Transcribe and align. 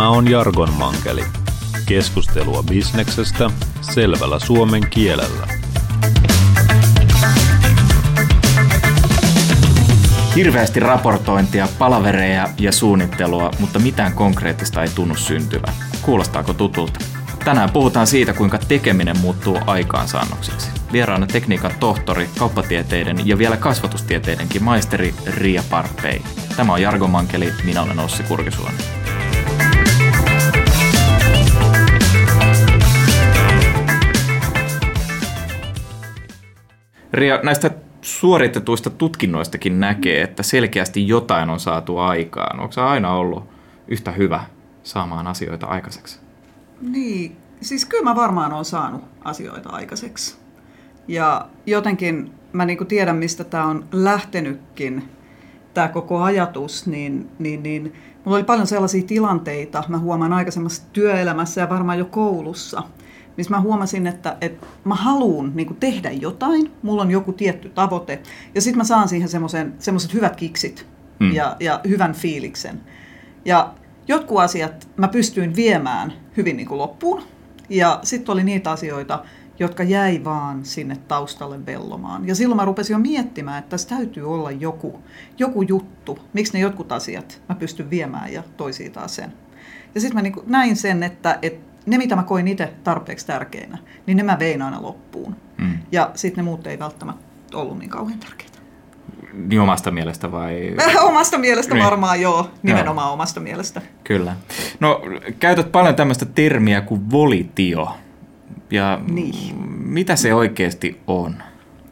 Tämä 0.00 0.10
on 0.10 0.30
Jargon 0.30 0.72
Mankeli. 0.72 1.24
Keskustelua 1.86 2.62
bisneksestä 2.62 3.50
selvällä 3.80 4.38
suomen 4.38 4.90
kielellä. 4.90 5.46
Hirveästi 10.36 10.80
raportointia, 10.80 11.68
palavereja 11.78 12.48
ja 12.58 12.72
suunnittelua, 12.72 13.50
mutta 13.58 13.78
mitään 13.78 14.12
konkreettista 14.12 14.82
ei 14.82 14.88
tunnu 14.94 15.14
syntyvä. 15.14 15.72
Kuulostaako 16.02 16.52
tutulta? 16.52 17.00
Tänään 17.44 17.70
puhutaan 17.70 18.06
siitä, 18.06 18.32
kuinka 18.32 18.58
tekeminen 18.58 19.18
muuttuu 19.18 19.58
aikaansaannokseksi. 19.66 20.68
Vieraana 20.92 21.26
tekniikan 21.26 21.72
tohtori, 21.80 22.28
kauppatieteiden 22.38 23.28
ja 23.28 23.38
vielä 23.38 23.56
kasvatustieteidenkin 23.56 24.64
maisteri 24.64 25.14
Ria 25.26 25.62
Parpei. 25.70 26.22
Tämä 26.56 26.72
on 26.72 26.82
Jargo 26.82 27.08
Mankeli, 27.08 27.52
minä 27.64 27.82
olen 27.82 27.98
Ossi 27.98 28.22
Kurkisuoni. 28.22 28.99
Ria, 37.12 37.40
näistä 37.42 37.70
suoritetuista 38.02 38.90
tutkinnoistakin 38.90 39.80
näkee, 39.80 40.22
että 40.22 40.42
selkeästi 40.42 41.08
jotain 41.08 41.50
on 41.50 41.60
saatu 41.60 41.98
aikaan. 41.98 42.60
Onko 42.60 42.72
se 42.72 42.80
aina 42.80 43.12
ollut 43.12 43.44
yhtä 43.88 44.12
hyvä 44.12 44.44
saamaan 44.82 45.26
asioita 45.26 45.66
aikaiseksi? 45.66 46.20
Niin, 46.80 47.36
siis 47.60 47.84
kyllä 47.84 48.04
mä 48.04 48.16
varmaan 48.16 48.52
on 48.52 48.64
saanut 48.64 49.04
asioita 49.24 49.68
aikaiseksi. 49.68 50.36
Ja 51.08 51.48
jotenkin 51.66 52.32
mä 52.52 52.64
niin 52.64 52.86
tiedän, 52.86 53.16
mistä 53.16 53.44
tämä 53.44 53.64
on 53.64 53.84
lähtenytkin, 53.92 55.08
tämä 55.74 55.88
koko 55.88 56.22
ajatus, 56.22 56.86
niin, 56.86 57.30
niin, 57.38 57.62
niin 57.62 57.92
mulla 58.24 58.36
oli 58.36 58.44
paljon 58.44 58.66
sellaisia 58.66 59.02
tilanteita, 59.02 59.84
mä 59.88 59.98
huomaan 59.98 60.32
aikaisemmassa 60.32 60.82
työelämässä 60.92 61.60
ja 61.60 61.68
varmaan 61.68 61.98
jo 61.98 62.04
koulussa, 62.04 62.82
missä 63.36 63.54
mä 63.54 63.60
huomasin, 63.60 64.06
että, 64.06 64.36
että 64.40 64.66
mä 64.84 64.94
haluan 64.94 65.52
niin 65.54 65.76
tehdä 65.80 66.10
jotain, 66.10 66.72
mulla 66.82 67.02
on 67.02 67.10
joku 67.10 67.32
tietty 67.32 67.68
tavoite, 67.68 68.22
ja 68.54 68.60
sitten 68.60 68.78
mä 68.78 68.84
saan 68.84 69.08
siihen 69.08 69.28
semmoiset 69.78 70.14
hyvät 70.14 70.36
kiksit 70.36 70.86
mm. 71.18 71.32
ja, 71.32 71.56
ja 71.60 71.80
hyvän 71.88 72.12
fiiliksen. 72.12 72.80
Ja 73.44 73.74
jotkut 74.08 74.40
asiat 74.40 74.88
mä 74.96 75.08
pystyin 75.08 75.56
viemään 75.56 76.12
hyvin 76.36 76.56
niin 76.56 76.68
kuin 76.68 76.78
loppuun, 76.78 77.22
ja 77.68 78.00
sitten 78.02 78.32
oli 78.32 78.44
niitä 78.44 78.70
asioita, 78.70 79.24
jotka 79.58 79.82
jäi 79.82 80.24
vaan 80.24 80.64
sinne 80.64 80.96
taustalle 81.08 81.66
vellomaan. 81.66 82.28
Ja 82.28 82.34
silloin 82.34 82.56
mä 82.56 82.64
rupesin 82.64 82.94
jo 82.94 82.98
miettimään, 82.98 83.58
että 83.58 83.70
tässä 83.70 83.88
täytyy 83.88 84.32
olla 84.32 84.50
joku, 84.50 85.00
joku 85.38 85.62
juttu, 85.62 86.18
miksi 86.32 86.52
ne 86.52 86.58
jotkut 86.58 86.92
asiat 86.92 87.42
mä 87.48 87.54
pystyn 87.54 87.90
viemään 87.90 88.32
ja 88.32 88.42
toisiin 88.56 88.92
taas 88.92 89.16
sen. 89.16 89.32
Ja 89.94 90.00
sitten 90.00 90.16
mä 90.16 90.22
niin 90.22 90.34
näin 90.46 90.76
sen, 90.76 91.02
että, 91.02 91.38
että 91.42 91.69
ne 91.86 91.98
mitä 91.98 92.16
mä 92.16 92.22
koin 92.22 92.48
itse 92.48 92.72
tarpeeksi 92.84 93.26
tärkeinä, 93.26 93.78
niin 94.06 94.16
ne 94.16 94.22
mä 94.22 94.38
vein 94.38 94.62
aina 94.62 94.82
loppuun. 94.82 95.36
Mm. 95.58 95.78
Ja 95.92 96.10
sitten 96.14 96.44
ne 96.44 96.50
muut 96.50 96.66
ei 96.66 96.78
välttämättä 96.78 97.24
ollut 97.54 97.78
niin 97.78 97.90
kauhean 97.90 98.18
tärkeitä. 98.18 98.58
Niin 99.32 99.60
omasta 99.60 99.90
mielestä 99.90 100.32
vai? 100.32 100.74
omasta 101.10 101.38
mielestä 101.38 101.74
niin. 101.74 101.84
varmaan 101.84 102.20
joo, 102.20 102.50
nimenomaan 102.62 103.06
joo. 103.06 103.12
omasta 103.12 103.40
mielestä. 103.40 103.82
Kyllä. 104.04 104.36
No 104.80 105.02
käytät 105.40 105.72
paljon 105.72 105.94
tämmöistä 105.94 106.24
termiä 106.24 106.80
kuin 106.80 107.10
volitio. 107.10 107.96
Ja 108.70 109.00
niin. 109.10 109.56
mitä 109.84 110.16
se 110.16 110.34
oikeasti 110.34 111.00
on? 111.06 111.42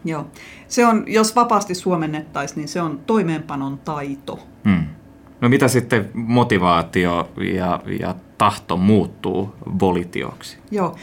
Joo. 0.04 0.26
Se 0.68 0.86
on, 0.86 1.04
jos 1.06 1.36
vapaasti 1.36 1.74
suomennettaisiin, 1.74 2.56
niin 2.56 2.68
se 2.68 2.80
on 2.80 3.00
toimeenpanon 3.06 3.78
taito. 3.78 4.46
Hmm. 4.64 4.84
No 5.40 5.48
mitä 5.48 5.68
sitten 5.68 6.10
motivaatio 6.14 7.30
ja, 7.54 7.80
ja 8.00 8.14
tahto 8.38 8.76
muuttuu 8.76 9.54
volitioksi? 9.80 10.58
Joo. 10.70 10.96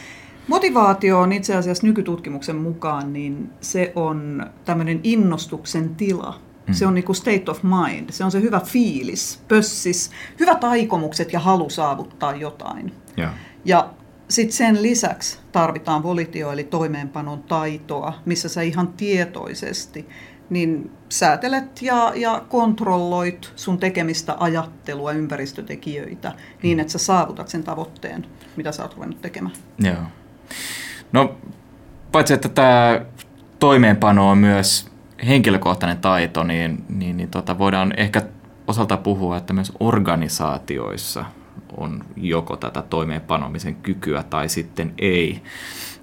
Motivaatio 0.47 1.19
on 1.19 1.31
itse 1.31 1.55
asiassa 1.55 1.87
nykytutkimuksen 1.87 2.55
mukaan, 2.55 3.13
niin 3.13 3.49
se 3.61 3.91
on 3.95 4.49
tämmöinen 4.65 4.99
innostuksen 5.03 5.95
tila. 5.95 6.39
Mm. 6.67 6.73
Se 6.73 6.87
on 6.87 6.93
niinku 6.93 7.13
state 7.13 7.51
of 7.51 7.59
mind, 7.63 8.09
se 8.11 8.23
on 8.23 8.31
se 8.31 8.41
hyvä 8.41 8.59
fiilis, 8.59 9.39
pössis, 9.47 10.11
hyvät 10.39 10.63
aikomukset 10.63 11.33
ja 11.33 11.39
halu 11.39 11.69
saavuttaa 11.69 12.35
jotain. 12.35 12.93
Ja, 13.17 13.29
ja 13.65 13.89
sitten 14.29 14.57
sen 14.57 14.81
lisäksi 14.81 15.39
tarvitaan 15.51 16.03
volitio 16.03 16.51
eli 16.51 16.63
toimeenpanon 16.63 17.43
taitoa, 17.43 18.13
missä 18.25 18.49
sä 18.49 18.61
ihan 18.61 18.87
tietoisesti 18.87 20.09
niin 20.49 20.91
säätelet 21.09 21.81
ja, 21.81 22.11
ja 22.15 22.43
kontrolloit 22.49 23.51
sun 23.55 23.77
tekemistä 23.77 24.35
ajattelua, 24.39 25.11
ympäristötekijöitä, 25.11 26.33
niin 26.63 26.79
että 26.79 26.91
sä 26.91 26.97
saavutat 26.97 27.47
sen 27.47 27.63
tavoitteen, 27.63 28.25
mitä 28.55 28.71
sä 28.71 28.83
oot 28.83 28.93
ruvennut 28.93 29.21
tekemään. 29.21 29.55
Joo. 29.79 30.03
No, 31.11 31.35
paitsi 32.11 32.33
että 32.33 32.49
tämä 32.49 33.01
toimeenpano 33.59 34.29
on 34.29 34.37
myös 34.37 34.87
henkilökohtainen 35.27 35.97
taito, 35.97 36.43
niin, 36.43 36.85
niin, 36.89 37.17
niin 37.17 37.29
tota, 37.29 37.57
voidaan 37.57 37.93
ehkä 37.97 38.21
osalta 38.67 38.97
puhua, 38.97 39.37
että 39.37 39.53
myös 39.53 39.71
organisaatioissa 39.79 41.25
on 41.77 42.03
joko 42.16 42.55
tätä 42.55 42.81
toimeenpanomisen 42.81 43.75
kykyä 43.75 44.23
tai 44.23 44.49
sitten 44.49 44.93
ei. 44.97 45.41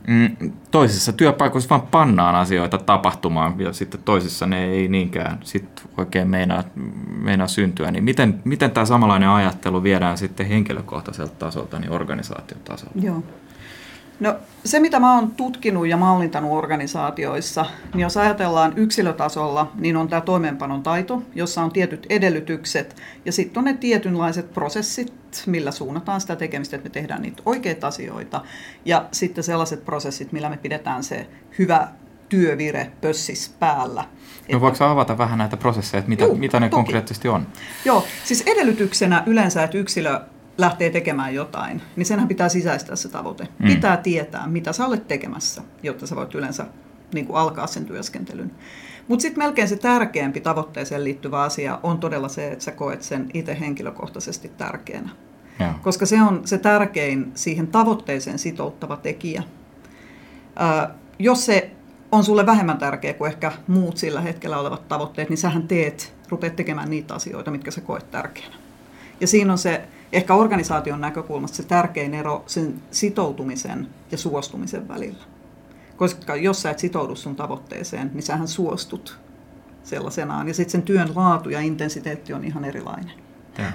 Mm, 0.06 0.52
toisissa 0.70 1.12
työpaikoissa 1.12 1.70
vaan 1.70 1.82
pannaan 1.82 2.34
asioita 2.34 2.78
tapahtumaan 2.78 3.60
ja 3.60 3.72
sitten 3.72 4.02
toisissa 4.04 4.46
ne 4.46 4.64
ei 4.64 4.88
niinkään 4.88 5.38
sit 5.42 5.88
oikein 5.96 6.28
meinaa, 6.28 6.64
meinaa 7.16 7.48
syntyä. 7.48 7.90
Niin 7.90 8.04
miten, 8.04 8.40
miten 8.44 8.70
tämä 8.70 8.86
samanlainen 8.86 9.28
ajattelu 9.28 9.82
viedään 9.82 10.18
sitten 10.18 10.46
henkilökohtaiselta 10.46 11.34
tasolta 11.38 11.78
niin 11.78 11.92
organisaatiotasolta? 11.92 12.98
Joo. 13.02 13.22
No 14.22 14.36
se, 14.64 14.80
mitä 14.80 15.00
mä 15.00 15.14
oon 15.14 15.30
tutkinut 15.30 15.86
ja 15.86 15.96
mallintanut 15.96 16.52
organisaatioissa, 16.52 17.66
niin 17.94 18.00
jos 18.00 18.16
ajatellaan 18.16 18.72
yksilötasolla, 18.76 19.72
niin 19.74 19.96
on 19.96 20.08
tämä 20.08 20.20
toimeenpanon 20.20 20.82
taito, 20.82 21.22
jossa 21.34 21.62
on 21.62 21.72
tietyt 21.72 22.06
edellytykset 22.10 22.96
ja 23.24 23.32
sitten 23.32 23.60
on 23.60 23.64
ne 23.64 23.74
tietynlaiset 23.74 24.52
prosessit, 24.54 25.12
millä 25.46 25.70
suunnataan 25.70 26.20
sitä 26.20 26.36
tekemistä, 26.36 26.76
että 26.76 26.88
me 26.88 26.92
tehdään 26.92 27.22
niitä 27.22 27.42
oikeita 27.46 27.86
asioita 27.86 28.40
ja 28.84 29.08
sitten 29.12 29.44
sellaiset 29.44 29.84
prosessit, 29.84 30.32
millä 30.32 30.48
me 30.48 30.56
pidetään 30.56 31.04
se 31.04 31.26
hyvä 31.58 31.88
työvire 32.28 32.90
pössis 33.00 33.56
päällä. 33.58 34.04
No 34.52 34.60
voiko 34.60 34.84
avata 34.84 35.18
vähän 35.18 35.38
näitä 35.38 35.56
prosesseja, 35.56 35.98
että 35.98 36.08
mitä, 36.08 36.24
Juu, 36.24 36.36
mitä 36.36 36.60
ne 36.60 36.68
toki. 36.68 36.76
konkreettisesti 36.76 37.28
on? 37.28 37.46
Joo, 37.84 38.04
siis 38.24 38.42
edellytyksenä 38.46 39.22
yleensä, 39.26 39.62
että 39.62 39.78
yksilö 39.78 40.20
lähtee 40.58 40.90
tekemään 40.90 41.34
jotain, 41.34 41.82
niin 41.96 42.06
senhän 42.06 42.28
pitää 42.28 42.48
sisäistää 42.48 42.96
se 42.96 43.08
tavoite. 43.08 43.48
Mm. 43.58 43.66
Pitää 43.66 43.96
tietää, 43.96 44.46
mitä 44.46 44.72
sä 44.72 44.86
olet 44.86 45.08
tekemässä, 45.08 45.62
jotta 45.82 46.06
sä 46.06 46.16
voit 46.16 46.34
yleensä 46.34 46.66
niin 47.14 47.26
kuin 47.26 47.36
alkaa 47.36 47.66
sen 47.66 47.84
työskentelyn. 47.84 48.50
Mutta 49.08 49.22
sitten 49.22 49.44
melkein 49.44 49.68
se 49.68 49.76
tärkeämpi 49.76 50.40
tavoitteeseen 50.40 51.04
liittyvä 51.04 51.42
asia 51.42 51.80
on 51.82 51.98
todella 51.98 52.28
se, 52.28 52.52
että 52.52 52.64
sä 52.64 52.72
koet 52.72 53.02
sen 53.02 53.28
itse 53.34 53.60
henkilökohtaisesti 53.60 54.48
tärkeänä. 54.48 55.10
Ja. 55.58 55.74
Koska 55.82 56.06
se 56.06 56.22
on 56.22 56.42
se 56.44 56.58
tärkein 56.58 57.32
siihen 57.34 57.66
tavoitteeseen 57.66 58.38
sitouttava 58.38 58.96
tekijä. 58.96 59.42
Ää, 60.56 60.94
jos 61.18 61.46
se 61.46 61.70
on 62.12 62.24
sulle 62.24 62.46
vähemmän 62.46 62.78
tärkeä 62.78 63.14
kuin 63.14 63.30
ehkä 63.32 63.52
muut 63.66 63.96
sillä 63.96 64.20
hetkellä 64.20 64.58
olevat 64.58 64.88
tavoitteet, 64.88 65.28
niin 65.28 65.38
sähän 65.38 65.68
teet, 65.68 66.14
rupeat 66.28 66.56
tekemään 66.56 66.90
niitä 66.90 67.14
asioita, 67.14 67.50
mitkä 67.50 67.70
sä 67.70 67.80
koet 67.80 68.10
tärkeänä. 68.10 68.54
Ja 69.20 69.26
siinä 69.26 69.52
on 69.52 69.58
se 69.58 69.82
ehkä 70.12 70.34
organisaation 70.34 71.00
näkökulmasta 71.00 71.56
se 71.56 71.62
tärkein 71.62 72.14
ero 72.14 72.44
sen 72.46 72.82
sitoutumisen 72.90 73.88
ja 74.10 74.18
suostumisen 74.18 74.88
välillä. 74.88 75.24
Koska 75.96 76.36
jos 76.36 76.62
sä 76.62 76.70
et 76.70 76.78
sitoudu 76.78 77.16
sun 77.16 77.36
tavoitteeseen, 77.36 78.10
niin 78.14 78.22
sähän 78.22 78.48
suostut 78.48 79.18
sellaisenaan. 79.82 80.48
Ja 80.48 80.54
sitten 80.54 80.72
sen 80.72 80.82
työn 80.82 81.10
laatu 81.14 81.50
ja 81.50 81.60
intensiteetti 81.60 82.32
on 82.32 82.44
ihan 82.44 82.64
erilainen. 82.64 83.12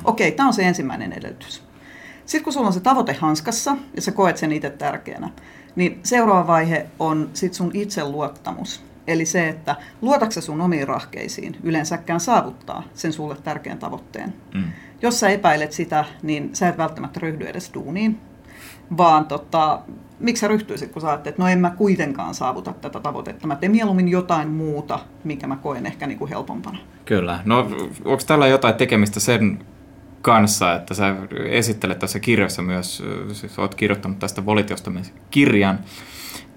Okei, 0.04 0.32
tämä 0.32 0.48
on 0.48 0.54
se 0.54 0.64
ensimmäinen 0.64 1.14
edellytys. 1.14 1.64
Sitten 2.26 2.44
kun 2.44 2.54
sulla 2.54 2.68
on 2.68 2.74
se 2.74 2.80
tavoite 2.80 3.14
hanskassa 3.14 3.78
ja 3.96 4.02
sä 4.02 4.12
koet 4.12 4.38
sen 4.38 4.52
itse 4.52 4.70
tärkeänä, 4.70 5.30
niin 5.76 6.00
seuraava 6.04 6.48
vaihe 6.48 6.86
on 7.00 7.30
sit 7.34 7.54
sun 7.54 7.72
itseluottamus. 7.74 8.84
Eli 9.08 9.26
se, 9.26 9.48
että 9.48 9.76
luotatko 10.02 10.42
sun 10.42 10.62
omiin 10.62 10.88
rahkeisiin 10.88 11.58
yleensäkään 11.64 12.20
saavuttaa 12.20 12.84
sen 12.94 13.14
sulle 13.14 13.38
tärkeän 13.44 13.78
tavoitteen. 13.78 14.34
Mm 14.54 14.64
jos 15.02 15.20
sä 15.20 15.30
epäilet 15.30 15.72
sitä, 15.72 16.06
niin 16.24 16.50
sä 16.54 16.68
et 16.68 16.78
välttämättä 16.78 17.20
ryhdy 17.20 17.46
edes 17.46 17.72
duuniin, 17.74 18.20
vaan 18.98 19.26
tota, 19.26 19.80
miksi 20.20 20.42
sä 20.42 20.48
ryhtyisit, 20.48 20.92
kun 20.92 21.02
sä 21.02 21.08
ajattelet, 21.08 21.34
että 21.34 21.44
no 21.44 21.50
en 21.50 21.60
mä 21.60 21.70
kuitenkaan 21.70 22.34
saavuta 22.34 22.74
tätä 22.74 23.00
tavoitetta. 23.00 23.48
Mä 23.48 23.56
teen 23.56 23.72
mieluummin 23.72 24.08
jotain 24.08 24.50
muuta, 24.50 25.00
mikä 25.24 25.48
mä 25.48 25.56
koen 25.56 25.86
ehkä 25.86 26.08
niin 26.08 26.18
kuin 26.18 26.30
helpompana. 26.30 26.78
Kyllä. 27.06 27.40
No 27.46 27.60
onko 28.06 28.24
tällä 28.28 28.48
jotain 28.48 28.76
tekemistä 28.76 29.20
sen 29.20 29.60
kanssa, 30.22 30.74
että 30.76 30.94
sä 30.94 31.16
esittelet 31.50 32.00
tässä 32.00 32.20
kirjassa 32.20 32.62
myös, 32.62 33.04
siis 33.32 33.60
oot 33.60 33.76
kirjoittanut 33.76 34.20
tästä 34.20 34.46
volitiosta 34.46 34.90
myös 34.90 35.14
kirjan, 35.32 35.80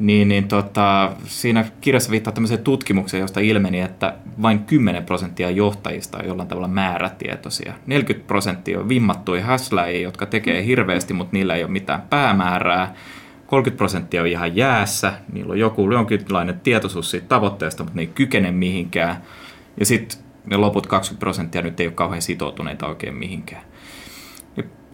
niin, 0.01 0.29
niin 0.29 0.49
tota, 0.49 1.13
siinä 1.25 1.65
kirjassa 1.81 2.11
viittaa 2.11 2.33
tämmöiseen 2.33 2.65
tutkimukseen, 2.65 3.21
josta 3.21 3.41
ilmeni, 3.41 3.81
että 3.81 4.15
vain 4.43 4.59
10 4.59 5.05
prosenttia 5.05 5.51
johtajista 5.51 6.19
on 6.19 6.27
jollain 6.27 6.49
tavalla 6.49 6.69
määrätietoisia. 6.69 7.75
40 7.87 8.27
prosenttia 8.27 8.81
on 8.81 8.89
vimmattuja 8.89 9.43
häsläjiä, 9.43 10.01
jotka 10.01 10.27
tekee 10.27 10.65
hirveästi, 10.65 11.15
mutta 11.15 11.33
niillä 11.33 11.55
ei 11.55 11.65
ole 11.65 11.73
mitään 11.73 12.03
päämäärää. 12.03 12.95
30 13.47 13.79
prosenttia 13.79 14.21
on 14.21 14.27
ihan 14.27 14.57
jäässä, 14.57 15.13
niillä 15.33 15.53
on 15.53 15.59
joku 15.59 15.91
jonkinlainen 15.91 16.61
tietoisuus 16.61 17.11
siitä 17.11 17.27
tavoitteesta, 17.29 17.83
mutta 17.83 17.97
ne 17.97 18.03
ei 18.03 18.11
kykene 18.15 18.51
mihinkään. 18.51 19.17
Ja 19.81 19.87
sitten 19.87 20.19
ne 20.47 20.57
loput 20.57 20.87
20 20.87 21.21
prosenttia 21.21 21.63
nyt 21.63 21.81
ei 21.81 21.87
ole 21.87 21.95
kauhean 21.95 22.23
sitoutuneita 22.23 22.87
oikein 22.87 23.15
mihinkään. 23.15 23.63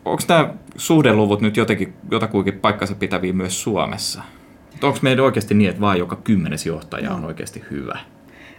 Onko 0.05 0.23
nämä 0.29 0.55
suhdeluvut 0.77 1.41
nyt 1.41 1.57
jotenkin 1.57 1.95
jotakuinkin 2.11 2.61
paikkansa 2.61 2.95
pitäviä 2.95 3.33
myös 3.33 3.63
Suomessa? 3.63 4.23
Onko 4.83 4.99
meidän 5.03 5.25
oikeasti 5.25 5.55
niin, 5.55 5.71
että 5.71 5.81
vain 5.81 5.99
joka 5.99 6.17
kymmenes 6.17 6.67
johtaja 6.67 7.11
no. 7.11 7.17
on 7.17 7.25
oikeasti 7.25 7.65
hyvä? 7.71 7.99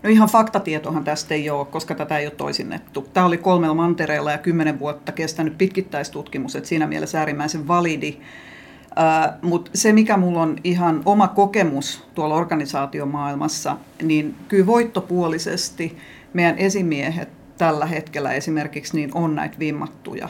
No 0.04 0.10
ihan 0.10 0.30
faktatietohan 0.30 1.04
tästä 1.04 1.34
ei 1.34 1.50
ole, 1.50 1.66
koska 1.66 1.96
tätä 1.96 2.18
ei 2.18 2.26
ole 2.26 2.34
toisinnettu. 2.36 3.08
Tämä 3.14 3.26
oli 3.26 3.38
kolmella 3.38 3.76
mantereella 3.76 4.32
ja 4.32 4.38
kymmenen 4.38 4.80
vuotta 4.80 5.12
kestänyt 5.12 5.58
pitkittäistutkimus, 5.58 6.56
että 6.56 6.70
siinä 6.70 6.88
mielessä 6.88 7.20
äärimmäisen 7.20 7.68
validi. 7.68 8.18
Mutta 9.42 9.72
se, 9.74 9.94
mikä 9.94 10.18
mulla 10.18 10.42
on 10.42 10.56
ihan 10.64 11.02
oma 11.06 11.28
kokemus 11.28 12.04
tuolla 12.16 12.36
organisaatiomaailmassa, 12.36 13.78
niin 14.02 14.36
kyllä 14.48 14.66
voittopuolisesti 14.66 15.98
meidän 16.34 16.58
esimiehet 16.58 17.30
tällä 17.58 17.86
hetkellä 17.86 18.34
esimerkiksi 18.34 18.98
niin 18.98 19.12
on 19.14 19.36
näitä 19.36 19.60
vimmattuja 19.60 20.30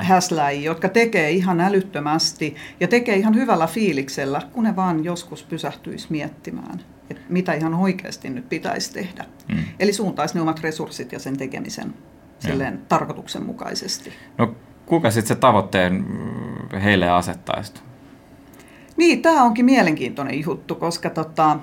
häsläjiä, 0.00 0.62
jotka 0.62 0.88
tekee 0.88 1.30
ihan 1.30 1.60
älyttömästi 1.60 2.56
ja 2.80 2.88
tekee 2.88 3.16
ihan 3.16 3.34
hyvällä 3.34 3.66
fiiliksellä, 3.66 4.42
kun 4.52 4.64
ne 4.64 4.76
vaan 4.76 5.04
joskus 5.04 5.42
pysähtyisi 5.42 6.06
miettimään, 6.10 6.80
että 7.10 7.22
mitä 7.28 7.52
ihan 7.52 7.74
oikeasti 7.74 8.30
nyt 8.30 8.48
pitäisi 8.48 8.92
tehdä. 8.92 9.24
Mm. 9.48 9.64
Eli 9.80 9.92
suuntaisi 9.92 10.34
ne 10.34 10.40
omat 10.40 10.60
resurssit 10.60 11.12
ja 11.12 11.18
sen 11.18 11.36
tekemisen 11.36 11.94
silleen 12.38 12.80
tarkoituksenmukaisesti. 12.88 14.12
No 14.38 14.54
kuka 14.86 15.10
sitten 15.10 15.28
se 15.28 15.40
tavoitteen 15.40 15.92
mm, 15.92 16.80
heille 16.80 17.10
asettaisi? 17.10 17.72
Niin, 18.96 19.22
tämä 19.22 19.42
onkin 19.42 19.64
mielenkiintoinen 19.64 20.44
juttu, 20.44 20.74
koska 20.74 21.10
tota, 21.10 21.58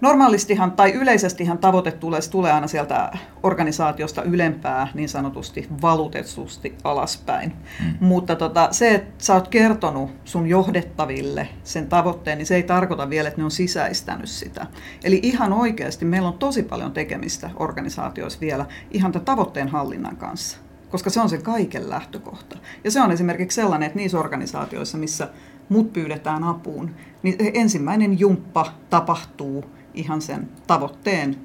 Normaalistihan 0.00 0.72
tai 0.72 0.92
yleisestihan 0.92 1.58
tavoite 1.58 1.92
tulee, 1.92 2.20
tulee 2.30 2.52
aina 2.52 2.66
sieltä 2.66 3.12
organisaatiosta 3.42 4.22
ylempää 4.22 4.88
niin 4.94 5.08
sanotusti 5.08 5.68
valutetusti 5.82 6.74
alaspäin. 6.84 7.52
Mm. 7.80 7.94
Mutta 8.00 8.36
tota, 8.36 8.68
se, 8.70 8.94
että 8.94 9.24
sä 9.24 9.34
oot 9.34 9.48
kertonut 9.48 10.10
sun 10.24 10.46
johdettaville 10.46 11.48
sen 11.64 11.88
tavoitteen, 11.88 12.38
niin 12.38 12.46
se 12.46 12.54
ei 12.54 12.62
tarkoita 12.62 13.10
vielä, 13.10 13.28
että 13.28 13.40
ne 13.40 13.44
on 13.44 13.50
sisäistänyt 13.50 14.28
sitä. 14.28 14.66
Eli 15.04 15.20
ihan 15.22 15.52
oikeasti 15.52 16.04
meillä 16.04 16.28
on 16.28 16.38
tosi 16.38 16.62
paljon 16.62 16.92
tekemistä 16.92 17.50
organisaatioissa 17.56 18.40
vielä 18.40 18.66
ihan 18.90 19.12
tämän 19.12 19.24
tavoitteen 19.24 19.68
hallinnan 19.68 20.16
kanssa 20.16 20.58
koska 20.90 21.10
se 21.10 21.20
on 21.20 21.28
se 21.28 21.38
kaiken 21.38 21.90
lähtökohta. 21.90 22.58
Ja 22.84 22.90
se 22.90 23.00
on 23.00 23.12
esimerkiksi 23.12 23.54
sellainen, 23.54 23.86
että 23.86 23.98
niissä 23.98 24.18
organisaatioissa, 24.18 24.98
missä 24.98 25.28
mut 25.68 25.92
pyydetään 25.92 26.44
apuun, 26.44 26.90
niin 27.22 27.36
ensimmäinen 27.54 28.18
jumppa 28.20 28.72
tapahtuu 28.90 29.64
ihan 29.96 30.22
sen 30.22 30.48
tavoitteen 30.66 31.36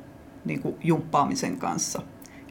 niin 0.45 0.61
kuin 0.61 0.75
jumppaamisen 0.83 1.57
kanssa. 1.57 2.01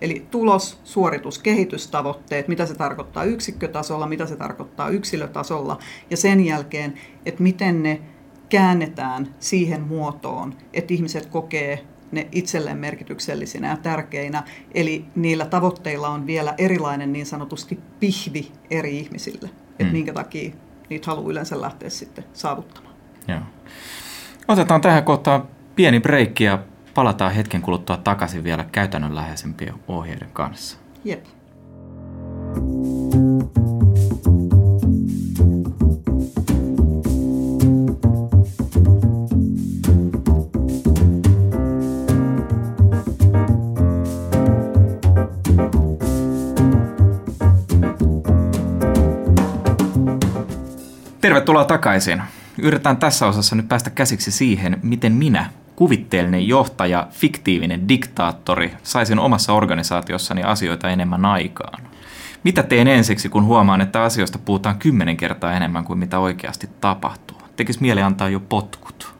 Eli 0.00 0.26
tulos, 0.30 0.80
suoritus, 0.84 1.38
kehitystavoitteet, 1.38 2.48
mitä 2.48 2.66
se 2.66 2.74
tarkoittaa 2.74 3.24
yksikkötasolla, 3.24 4.06
mitä 4.06 4.26
se 4.26 4.36
tarkoittaa 4.36 4.88
yksilötasolla 4.88 5.78
ja 6.10 6.16
sen 6.16 6.44
jälkeen, 6.44 6.94
että 7.26 7.42
miten 7.42 7.82
ne 7.82 8.00
käännetään 8.48 9.34
siihen 9.38 9.80
muotoon, 9.80 10.54
että 10.72 10.94
ihmiset 10.94 11.26
kokee 11.26 11.84
ne 12.12 12.28
itselleen 12.32 12.78
merkityksellisinä 12.78 13.68
ja 13.68 13.76
tärkeinä. 13.76 14.42
Eli 14.74 15.04
niillä 15.14 15.46
tavoitteilla 15.46 16.08
on 16.08 16.26
vielä 16.26 16.54
erilainen 16.58 17.12
niin 17.12 17.26
sanotusti 17.26 17.78
pihvi 18.00 18.52
eri 18.70 18.98
ihmisille, 18.98 19.50
että 19.70 19.84
mm. 19.84 19.92
minkä 19.92 20.12
takia 20.12 20.52
niitä 20.88 21.06
haluaa 21.06 21.30
yleensä 21.30 21.60
lähteä 21.60 21.90
sitten 21.90 22.24
saavuttamaan. 22.32 22.94
Joo. 23.28 23.40
Otetaan 24.48 24.80
tähän 24.80 25.04
kohtaan 25.04 25.48
pieni 25.80 26.00
breikki 26.00 26.44
ja 26.44 26.58
palataan 26.94 27.32
hetken 27.32 27.62
kuluttua 27.62 27.96
takaisin 27.96 28.44
vielä 28.44 28.64
käytännönläheisempien 28.72 29.74
ohjeiden 29.88 30.28
kanssa. 30.32 30.78
Jep. 31.04 31.24
Tervetuloa 51.20 51.64
takaisin. 51.64 52.22
Yritetään 52.58 52.96
tässä 52.96 53.26
osassa 53.26 53.56
nyt 53.56 53.68
päästä 53.68 53.90
käsiksi 53.90 54.30
siihen, 54.30 54.78
miten 54.82 55.12
minä 55.12 55.50
kuvitteellinen 55.80 56.48
johtaja, 56.48 57.06
fiktiivinen 57.10 57.88
diktaattori, 57.88 58.72
saisin 58.82 59.18
omassa 59.18 59.52
organisaatiossani 59.52 60.42
asioita 60.42 60.90
enemmän 60.90 61.24
aikaan. 61.24 61.82
Mitä 62.44 62.62
teen 62.62 62.88
ensiksi, 62.88 63.28
kun 63.28 63.44
huomaan, 63.44 63.80
että 63.80 64.02
asioista 64.02 64.38
puhutaan 64.38 64.78
kymmenen 64.78 65.16
kertaa 65.16 65.52
enemmän 65.52 65.84
kuin 65.84 65.98
mitä 65.98 66.18
oikeasti 66.18 66.68
tapahtuu? 66.80 67.38
Tekis 67.56 67.80
mieli 67.80 68.02
antaa 68.02 68.28
jo 68.28 68.40
potkut. 68.40 69.14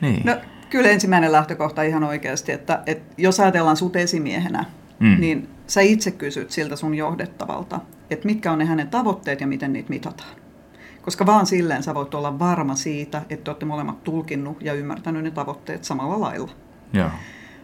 Niin. 0.00 0.22
No, 0.24 0.36
kyllä 0.70 0.88
ensimmäinen 0.88 1.32
lähtökohta 1.32 1.82
ihan 1.82 2.04
oikeasti, 2.04 2.52
että, 2.52 2.82
että 2.86 3.14
jos 3.16 3.40
ajatellaan 3.40 3.76
sut 3.76 3.96
esimiehenä, 3.96 4.64
mm. 4.98 5.20
niin 5.20 5.48
sä 5.66 5.80
itse 5.80 6.10
kysyt 6.10 6.50
siltä 6.50 6.76
sun 6.76 6.94
johdettavalta, 6.94 7.80
että 8.10 8.26
mitkä 8.26 8.52
on 8.52 8.58
ne 8.58 8.64
hänen 8.64 8.88
tavoitteet 8.88 9.40
ja 9.40 9.46
miten 9.46 9.72
niitä 9.72 9.90
mitataan. 9.90 10.45
Koska 11.06 11.26
vaan 11.26 11.46
silleen 11.46 11.82
sä 11.82 11.94
voit 11.94 12.14
olla 12.14 12.38
varma 12.38 12.74
siitä, 12.74 13.22
että 13.30 13.50
olette 13.50 13.66
molemmat 13.66 14.04
tulkinnut 14.04 14.62
ja 14.62 14.72
ymmärtänyt 14.72 15.24
ne 15.24 15.30
tavoitteet 15.30 15.84
samalla 15.84 16.20
lailla. 16.20 16.50
Joo. 16.92 17.10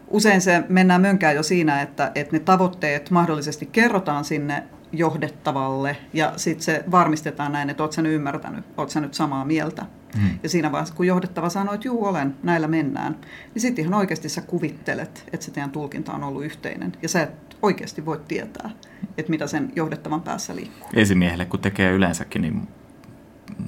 Usein 0.08 0.40
se 0.40 0.64
mennään 0.68 1.00
mönkään 1.00 1.34
jo 1.34 1.42
siinä, 1.42 1.82
että, 1.82 2.12
että 2.14 2.36
ne 2.36 2.40
tavoitteet 2.40 3.10
mahdollisesti 3.10 3.66
kerrotaan 3.66 4.24
sinne 4.24 4.62
johdettavalle 4.92 5.96
ja 6.12 6.32
sitten 6.36 6.62
se 6.64 6.84
varmistetaan 6.90 7.52
näin, 7.52 7.70
että 7.70 7.82
oot 7.82 7.92
sä 7.92 8.02
nyt 8.02 8.12
ymmärtänyt, 8.12 8.64
oot 8.76 8.90
sä 8.90 9.00
nyt 9.00 9.14
samaa 9.14 9.44
mieltä. 9.44 9.86
Hmm. 10.20 10.38
Ja 10.42 10.48
siinä 10.48 10.72
vaiheessa, 10.72 10.94
kun 10.94 11.06
johdettava 11.06 11.48
sanoo, 11.48 11.74
että 11.74 11.88
juu 11.88 12.04
olen, 12.04 12.36
näillä 12.42 12.68
mennään, 12.68 13.16
niin 13.54 13.62
sitten 13.62 13.82
ihan 13.82 13.94
oikeasti 13.94 14.28
sä 14.28 14.40
kuvittelet, 14.40 15.24
että 15.32 15.46
se 15.46 15.50
teidän 15.50 15.70
tulkinta 15.70 16.12
on 16.12 16.24
ollut 16.24 16.44
yhteinen. 16.44 16.92
Ja 17.02 17.08
sä 17.08 17.22
et 17.22 17.56
oikeasti 17.62 18.06
voi 18.06 18.20
tietää, 18.28 18.70
että 19.18 19.30
mitä 19.30 19.46
sen 19.46 19.72
johdettavan 19.76 20.22
päässä 20.22 20.56
liikkuu. 20.56 20.88
Esimiehelle, 20.94 21.44
kun 21.44 21.60
tekee 21.60 21.92
yleensäkin, 21.92 22.42
niin 22.42 22.68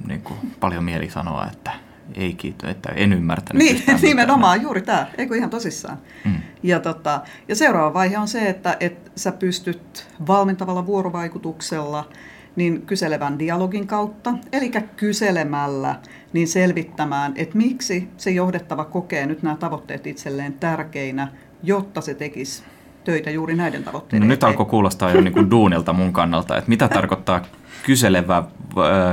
niin 0.07 0.21
kuin 0.21 0.39
paljon 0.59 0.83
mieli 0.83 1.09
sanoa, 1.09 1.47
että 1.53 1.71
ei 2.13 2.33
kiitos, 2.33 2.69
että 2.69 2.89
en 2.89 3.13
ymmärtänyt. 3.13 3.63
Niin, 3.63 3.83
nimenomaan, 4.01 4.61
juuri 4.61 4.81
tämä, 4.81 5.07
eikö 5.17 5.35
ihan 5.35 5.49
tosissaan. 5.49 5.97
Mm. 6.25 6.35
Ja, 6.63 6.79
tota, 6.79 7.21
ja 7.47 7.55
seuraava 7.55 7.93
vaihe 7.93 8.17
on 8.17 8.27
se, 8.27 8.49
että, 8.49 8.77
että 8.79 9.11
sä 9.15 9.31
pystyt 9.31 10.07
valmentavalla 10.27 10.85
vuorovaikutuksella 10.85 12.09
niin 12.55 12.81
kyselevän 12.81 13.39
dialogin 13.39 13.87
kautta, 13.87 14.33
eli 14.51 14.71
kyselemällä 14.95 15.95
niin 16.33 16.47
selvittämään, 16.47 17.33
että 17.35 17.57
miksi 17.57 18.07
se 18.17 18.31
johdettava 18.31 18.85
kokee 18.85 19.25
nyt 19.25 19.43
nämä 19.43 19.55
tavoitteet 19.55 20.07
itselleen 20.07 20.53
tärkeinä, 20.53 21.27
jotta 21.63 22.01
se 22.01 22.13
tekisi 22.13 22.63
töitä 23.03 23.29
juuri 23.29 23.55
näiden 23.55 23.83
tavoitteiden 23.83 24.27
no, 24.27 24.31
Nyt 24.31 24.43
alkoi 24.43 24.65
kuulostaa 24.65 25.11
jo 25.11 25.21
niin 25.21 25.33
kuin 25.33 25.51
duunilta 25.51 25.93
mun 25.93 26.13
kannalta, 26.13 26.57
että 26.57 26.69
mitä 26.69 26.87
tarkoittaa 26.87 27.41
kyselevä, 27.85 28.43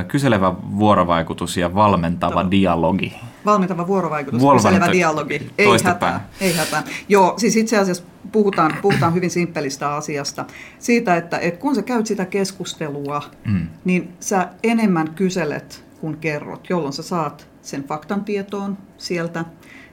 kyselevä 0.09 0.54
vuorovaikutus 0.78 1.57
ja 1.57 1.75
valmentava 1.75 2.50
dialogi. 2.50 3.14
Valmentava 3.45 3.87
vuorovaikutus, 3.87 4.40
Vuorovanta- 4.40 4.69
kyselevä 4.69 4.92
dialogi. 4.92 5.50
Ei 5.59 5.69
hätää, 5.85 6.28
ei 6.40 6.52
hätää. 6.52 6.83
Joo, 7.09 7.35
siis 7.37 7.57
itse 7.57 7.78
asiassa 7.78 8.04
puhutaan, 8.33 8.76
puhutaan 8.83 9.14
hyvin 9.14 9.31
simppelistä 9.31 9.95
asiasta. 9.95 10.45
Siitä, 10.78 11.16
että, 11.16 11.38
että 11.38 11.61
kun 11.61 11.75
sä 11.75 11.83
käyt 11.83 12.07
sitä 12.07 12.25
keskustelua, 12.25 13.23
mm. 13.45 13.66
niin 13.85 14.12
sä 14.21 14.49
enemmän 14.62 15.14
kyselet 15.14 15.85
kuin 16.00 16.16
kerrot, 16.16 16.71
jolloin 16.71 16.92
sä 16.92 17.02
saat 17.02 17.49
sen 17.62 17.85
faktan 17.85 18.25
tietoon 18.25 18.78
sieltä 18.99 19.45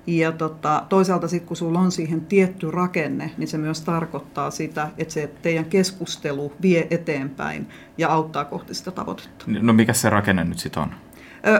ja 0.07 0.31
tota, 0.31 0.85
toisaalta 0.89 1.27
sitten 1.27 1.47
kun 1.47 1.57
sulla 1.57 1.79
on 1.79 1.91
siihen 1.91 2.21
tietty 2.21 2.71
rakenne, 2.71 3.31
niin 3.37 3.47
se 3.47 3.57
myös 3.57 3.81
tarkoittaa 3.81 4.51
sitä, 4.51 4.87
että 4.97 5.13
se 5.13 5.29
teidän 5.41 5.65
keskustelu 5.65 6.53
vie 6.61 6.87
eteenpäin 6.89 7.67
ja 7.97 8.09
auttaa 8.09 8.45
kohti 8.45 8.73
sitä 8.73 8.91
tavoitetta. 8.91 9.45
No 9.47 9.73
mikä 9.73 9.93
se 9.93 10.09
rakenne 10.09 10.43
nyt 10.43 10.59
sitten 10.59 10.83
on? 10.83 10.89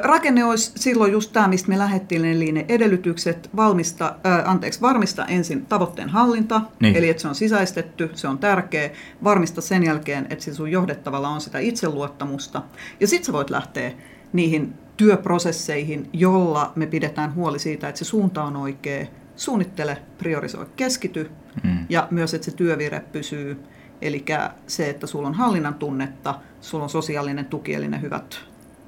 Rakenne 0.04 0.44
olisi 0.44 0.72
silloin 0.76 1.12
just 1.12 1.34
tämä, 1.34 1.48
mistä 1.48 1.70
me 1.70 1.78
lähdettiin, 1.78 2.26
eli 2.26 2.52
ne 2.52 2.66
edellytykset 2.70 3.50
valmista, 3.56 4.16
äh, 4.26 4.50
anteeksi, 4.50 4.82
varmista 4.82 5.26
ensin 5.26 5.66
tavoitteen 5.66 6.10
hallinta, 6.10 6.62
niin. 6.80 6.96
eli 6.96 7.10
että 7.10 7.22
se 7.22 7.28
on 7.28 7.36
sisäistetty, 7.36 8.10
se 8.14 8.28
on 8.28 8.38
tärkeä. 8.38 8.90
Varmista 9.24 9.62
sen 9.62 9.84
jälkeen, 9.84 10.28
että 10.30 10.54
sun 10.54 10.72
johdettavalla 10.72 11.30
on 11.30 11.42
sitä 11.42 11.60
itseluottamusta. 11.60 12.62
Ja 13.00 13.08
sitten 13.08 13.26
sä 13.26 13.34
voit 13.34 13.50
lähteä 13.50 13.92
niihin 14.34 14.74
työprosesseihin, 15.00 16.10
jolla 16.14 16.72
me 16.76 16.86
pidetään 16.86 17.36
huoli 17.36 17.60
siitä, 17.60 17.90
että 17.90 18.00
se 18.00 18.06
suunta 18.06 18.44
on 18.44 18.56
oikea, 18.56 19.06
suunnittele, 19.36 19.98
priorisoi, 20.18 20.66
keskity 20.76 21.32
mm. 21.64 21.86
ja 21.90 22.08
myös, 22.12 22.34
että 22.34 22.46
se 22.46 22.52
työvire 22.52 23.00
pysyy. 23.12 23.64
Eli 24.02 24.26
se, 24.68 24.90
että 24.90 25.08
sulla 25.08 25.28
on 25.28 25.34
hallinnan 25.34 25.74
tunnetta, 25.74 26.40
sulla 26.62 26.84
on 26.84 26.90
sosiaalinen 26.90 27.46
tuki, 27.46 27.74
eli 27.74 27.88
ne 27.88 28.02
hyvät 28.02 28.40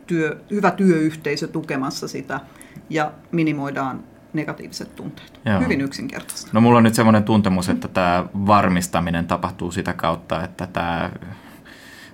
työ, 0.08 0.42
hyvä 0.52 0.72
työyhteisö 0.72 1.48
tukemassa 1.48 2.08
sitä 2.08 2.40
ja 2.90 3.12
minimoidaan 3.32 4.04
negatiiviset 4.34 4.96
tunteet. 4.96 5.40
Joo. 5.46 5.60
Hyvin 5.60 5.82
yksinkertaista. 5.82 6.50
No 6.54 6.62
mulla 6.62 6.78
on 6.78 6.84
nyt 6.84 6.96
semmoinen 6.96 7.24
tuntemus, 7.24 7.70
että 7.70 7.88
tämä 7.88 8.26
varmistaminen 8.34 9.28
tapahtuu 9.28 9.72
sitä 9.72 9.94
kautta, 9.94 10.44
että 10.44 10.68
tämä, 10.68 11.12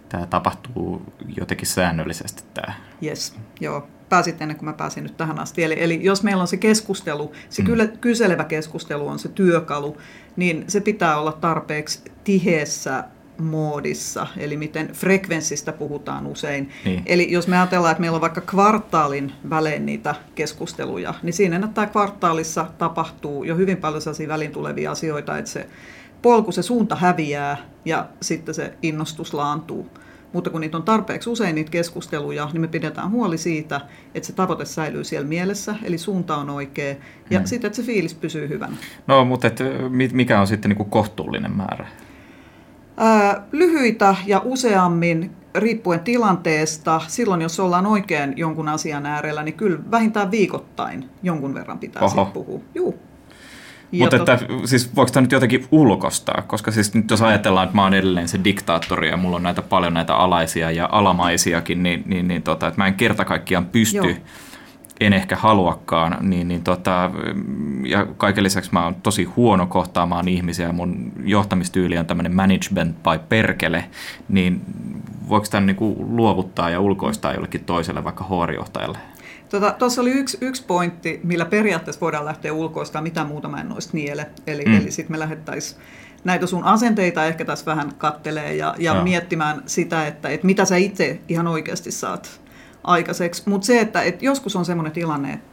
tämä 0.09 0.25
tapahtuu 0.25 1.01
jotenkin 1.37 1.67
säännöllisesti. 1.67 2.43
Tämä. 2.53 2.73
Yes, 3.03 3.35
joo. 3.59 3.87
Pääsit 4.09 4.41
ennen 4.41 4.57
kuin 4.57 4.65
mä 4.65 4.73
pääsin 4.73 5.03
nyt 5.03 5.17
tähän 5.17 5.39
asti. 5.39 5.63
Eli, 5.63 5.75
eli 5.77 6.03
jos 6.03 6.23
meillä 6.23 6.41
on 6.41 6.47
se 6.47 6.57
keskustelu, 6.57 7.31
se 7.49 7.63
mm. 7.63 7.97
kyselevä 8.01 8.43
keskustelu 8.43 9.07
on 9.07 9.19
se 9.19 9.29
työkalu, 9.29 9.97
niin 10.35 10.63
se 10.67 10.81
pitää 10.81 11.19
olla 11.19 11.31
tarpeeksi 11.31 12.01
tiheessä 12.23 13.03
moodissa, 13.39 14.27
eli 14.37 14.57
miten 14.57 14.87
frekvenssistä 14.93 15.71
puhutaan 15.73 16.27
usein. 16.27 16.69
Niin. 16.85 17.03
Eli 17.05 17.31
jos 17.31 17.47
me 17.47 17.57
ajatellaan, 17.57 17.91
että 17.91 18.01
meillä 18.01 18.15
on 18.15 18.21
vaikka 18.21 18.41
kvartaalin 18.41 19.31
välein 19.49 19.85
niitä 19.85 20.15
keskusteluja, 20.35 21.13
niin 21.23 21.33
siinä 21.33 21.61
että 21.65 21.85
kvartaalissa 21.85 22.65
tapahtuu 22.77 23.43
jo 23.43 23.55
hyvin 23.55 23.77
paljon 23.77 24.01
sellaisia 24.01 24.27
väliin 24.27 24.51
tulevia 24.51 24.91
asioita, 24.91 25.37
että 25.37 25.51
se 25.51 25.69
polku, 26.21 26.51
se 26.51 26.61
suunta 26.61 26.95
häviää 26.95 27.57
ja 27.85 28.05
sitten 28.21 28.55
se 28.55 28.73
innostus 28.81 29.33
laantuu. 29.33 29.87
Mutta 30.33 30.49
kun 30.49 30.61
niitä 30.61 30.77
on 30.77 30.83
tarpeeksi 30.83 31.29
usein 31.29 31.55
niitä 31.55 31.71
keskusteluja, 31.71 32.49
niin 32.53 32.61
me 32.61 32.67
pidetään 32.67 33.11
huoli 33.11 33.37
siitä, 33.37 33.81
että 34.15 34.27
se 34.27 34.33
tavoite 34.33 34.65
säilyy 34.65 35.03
siellä 35.03 35.27
mielessä, 35.27 35.75
eli 35.83 35.97
suunta 35.97 36.37
on 36.37 36.49
oikea, 36.49 36.95
ja 37.29 37.39
hmm. 37.39 37.45
sitten, 37.45 37.67
että 37.67 37.75
se 37.75 37.83
fiilis 37.83 38.15
pysyy 38.15 38.49
hyvänä. 38.49 38.77
No, 39.07 39.25
mutta 39.25 39.47
et, 39.47 39.59
mikä 40.13 40.41
on 40.41 40.47
sitten 40.47 40.69
niin 40.69 40.77
kuin 40.77 40.89
kohtuullinen 40.89 41.51
määrä? 41.51 41.87
lyhyitä 43.51 44.15
ja 44.25 44.41
useammin 44.45 45.31
riippuen 45.55 45.99
tilanteesta, 45.99 47.01
silloin 47.07 47.41
jos 47.41 47.59
ollaan 47.59 47.85
oikein 47.85 48.33
jonkun 48.37 48.69
asian 48.69 49.05
äärellä, 49.05 49.43
niin 49.43 49.53
kyllä 49.53 49.79
vähintään 49.91 50.31
viikoittain 50.31 51.09
jonkun 51.23 51.53
verran 51.53 51.79
pitää 51.79 52.03
puhua. 52.33 52.59
Juu. 52.75 52.99
Mutta 53.91 54.15
että, 54.15 54.39
siis 54.65 54.95
voiko 54.95 55.11
tämä 55.11 55.21
nyt 55.21 55.31
jotenkin 55.31 55.67
ulkostaa? 55.71 56.43
Koska 56.47 56.71
siis 56.71 56.93
nyt 56.93 57.09
jos 57.09 57.21
ajatellaan, 57.21 57.65
että 57.65 57.75
mä 57.75 57.83
oon 57.83 57.93
edelleen 57.93 58.27
se 58.27 58.39
diktaattori 58.43 59.09
ja 59.09 59.17
mulla 59.17 59.35
on 59.35 59.43
näitä 59.43 59.61
paljon 59.61 59.93
näitä 59.93 60.15
alaisia 60.15 60.71
ja 60.71 60.89
alamaisiakin, 60.91 61.83
niin, 61.83 62.03
niin, 62.05 62.27
niin 62.27 62.43
tota, 62.43 62.67
että 62.67 62.81
mä 62.81 62.87
en 62.87 62.93
kerta 62.93 63.25
kaikkiaan 63.25 63.65
pysty 63.65 63.97
Joo 63.97 64.15
en 64.99 65.13
ehkä 65.13 65.35
haluakaan, 65.35 66.17
niin, 66.21 66.47
niin 66.47 66.63
tota, 66.63 67.11
ja 67.85 68.07
kaiken 68.17 68.43
lisäksi 68.43 68.69
mä 68.73 68.83
oon 68.83 68.95
tosi 68.95 69.23
huono 69.23 69.65
kohtaamaan 69.65 70.27
ihmisiä, 70.27 70.71
mun 70.71 71.11
johtamistyyli 71.23 71.97
on 71.97 72.05
tämmöinen 72.05 72.35
management 72.35 72.95
by 73.03 73.19
perkele, 73.29 73.85
niin 74.29 74.61
voiko 75.29 75.47
tämän 75.51 75.65
niin 75.65 75.95
luovuttaa 75.99 76.69
ja 76.69 76.79
ulkoistaa 76.79 77.33
jollekin 77.33 77.63
toiselle, 77.63 78.03
vaikka 78.03 78.23
HR-johtajalle? 78.23 78.97
Tuossa 79.49 79.71
tota, 79.73 80.01
oli 80.01 80.11
yksi, 80.11 80.37
yksi 80.41 80.63
pointti, 80.63 81.19
millä 81.23 81.45
periaatteessa 81.45 82.01
voidaan 82.01 82.25
lähteä 82.25 82.53
ulkoistaa, 82.53 83.01
mitä 83.01 83.23
muuta 83.23 83.47
mä 83.47 83.61
en 83.61 83.69
noista 83.69 83.91
niele. 83.93 84.27
Eli, 84.47 84.65
mm. 84.65 84.77
eli 84.77 84.91
sitten 84.91 85.13
me 85.13 85.19
lähettäisiin 85.19 85.81
näitä 86.23 86.47
sun 86.47 86.63
asenteita 86.63 87.25
ehkä 87.25 87.45
tässä 87.45 87.65
vähän 87.65 87.95
kattelee 87.97 88.55
ja, 88.55 88.75
ja 88.77 88.93
no. 88.93 89.03
miettimään 89.03 89.63
sitä, 89.65 90.07
että, 90.07 90.29
että 90.29 90.45
mitä 90.45 90.65
sä 90.65 90.75
itse 90.75 91.19
ihan 91.27 91.47
oikeasti 91.47 91.91
saat 91.91 92.41
aikaiseksi. 92.83 93.43
Mutta 93.45 93.67
se, 93.67 93.79
että, 93.79 94.01
että 94.01 94.25
joskus 94.25 94.55
on 94.55 94.65
sellainen 94.65 94.93
tilanne, 94.93 95.33
että 95.33 95.47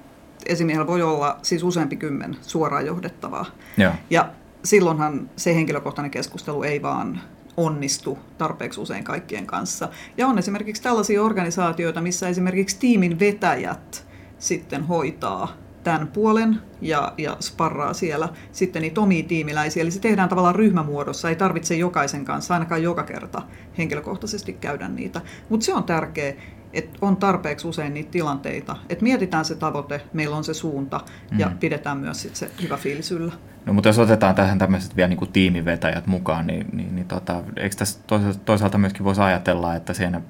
esimiehellä 0.46 0.86
voi 0.86 1.02
olla 1.02 1.38
siis 1.42 1.62
useampi 1.62 1.96
kymmen 1.96 2.36
suoraan 2.42 2.86
johdettavaa. 2.86 3.46
Ja. 3.76 3.94
ja 4.10 4.30
silloinhan 4.64 5.30
se 5.36 5.54
henkilökohtainen 5.54 6.10
keskustelu 6.10 6.62
ei 6.62 6.82
vaan 6.82 7.20
onnistu 7.56 8.18
tarpeeksi 8.38 8.80
usein 8.80 9.04
kaikkien 9.04 9.46
kanssa. 9.46 9.88
Ja 10.16 10.26
on 10.26 10.38
esimerkiksi 10.38 10.82
tällaisia 10.82 11.22
organisaatioita, 11.22 12.00
missä 12.00 12.28
esimerkiksi 12.28 12.78
tiimin 12.78 13.18
vetäjät 13.18 14.06
sitten 14.38 14.84
hoitaa 14.84 15.56
tämän 15.84 16.08
puolen 16.08 16.60
ja, 16.80 17.12
ja 17.18 17.36
sparraa 17.40 17.92
siellä 17.92 18.28
sitten 18.52 18.82
niitä 18.82 19.00
omia 19.00 19.22
tiimiläisiä. 19.22 19.82
Eli 19.82 19.90
se 19.90 20.00
tehdään 20.00 20.28
tavallaan 20.28 20.54
ryhmämuodossa, 20.54 21.28
ei 21.28 21.36
tarvitse 21.36 21.74
jokaisen 21.74 22.24
kanssa 22.24 22.54
ainakaan 22.54 22.82
joka 22.82 23.02
kerta 23.02 23.42
henkilökohtaisesti 23.78 24.52
käydä 24.52 24.88
niitä. 24.88 25.20
Mutta 25.48 25.66
se 25.66 25.74
on 25.74 25.84
tärkeää, 25.84 26.34
että 26.74 26.98
on 27.00 27.16
tarpeeksi 27.16 27.68
usein 27.68 27.94
niitä 27.94 28.10
tilanteita, 28.10 28.76
että 28.88 29.02
mietitään 29.02 29.44
se 29.44 29.54
tavoite, 29.54 30.00
meillä 30.12 30.36
on 30.36 30.44
se 30.44 30.54
suunta 30.54 31.00
ja 31.38 31.48
mm. 31.48 31.58
pidetään 31.58 31.98
myös 31.98 32.22
sit 32.22 32.36
se 32.36 32.50
hyvä 32.62 32.76
fiilis 32.76 33.12
yllä. 33.12 33.32
No 33.66 33.72
mutta 33.72 33.88
jos 33.88 33.98
otetaan 33.98 34.34
tähän 34.34 34.58
tämmöiset 34.58 34.96
vielä 34.96 35.08
niin 35.08 35.18
kuin 35.18 35.32
tiimivetäjät 35.32 36.06
mukaan, 36.06 36.46
niin, 36.46 36.66
niin, 36.72 36.96
niin 36.96 37.08
tota, 37.08 37.42
eikö 37.56 37.76
tässä 37.76 38.00
toisaalta 38.44 38.78
myöskin 38.78 39.04
voisi 39.04 39.20
ajatella, 39.20 39.74
että 39.74 39.94
siinä 39.94 40.20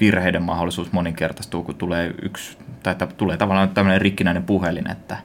virheiden 0.00 0.42
mahdollisuus 0.42 0.92
moninkertaistuu, 0.92 1.62
kun 1.62 1.74
tulee 1.74 2.14
yksi, 2.22 2.58
tai 2.82 2.92
että 2.92 3.06
tulee 3.06 3.36
tavallaan 3.36 3.68
tämmöinen 3.68 4.00
rikkinäinen 4.00 4.42
puhelin, 4.42 4.90
että 4.90 5.16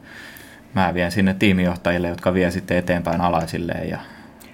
mä 0.75 0.93
vien 0.93 1.11
sinne 1.11 1.33
tiimijohtajille, 1.33 2.07
jotka 2.07 2.33
vie 2.33 2.51
sitten 2.51 2.77
eteenpäin 2.77 3.21
alaisilleen. 3.21 3.89
Ja... 3.89 3.99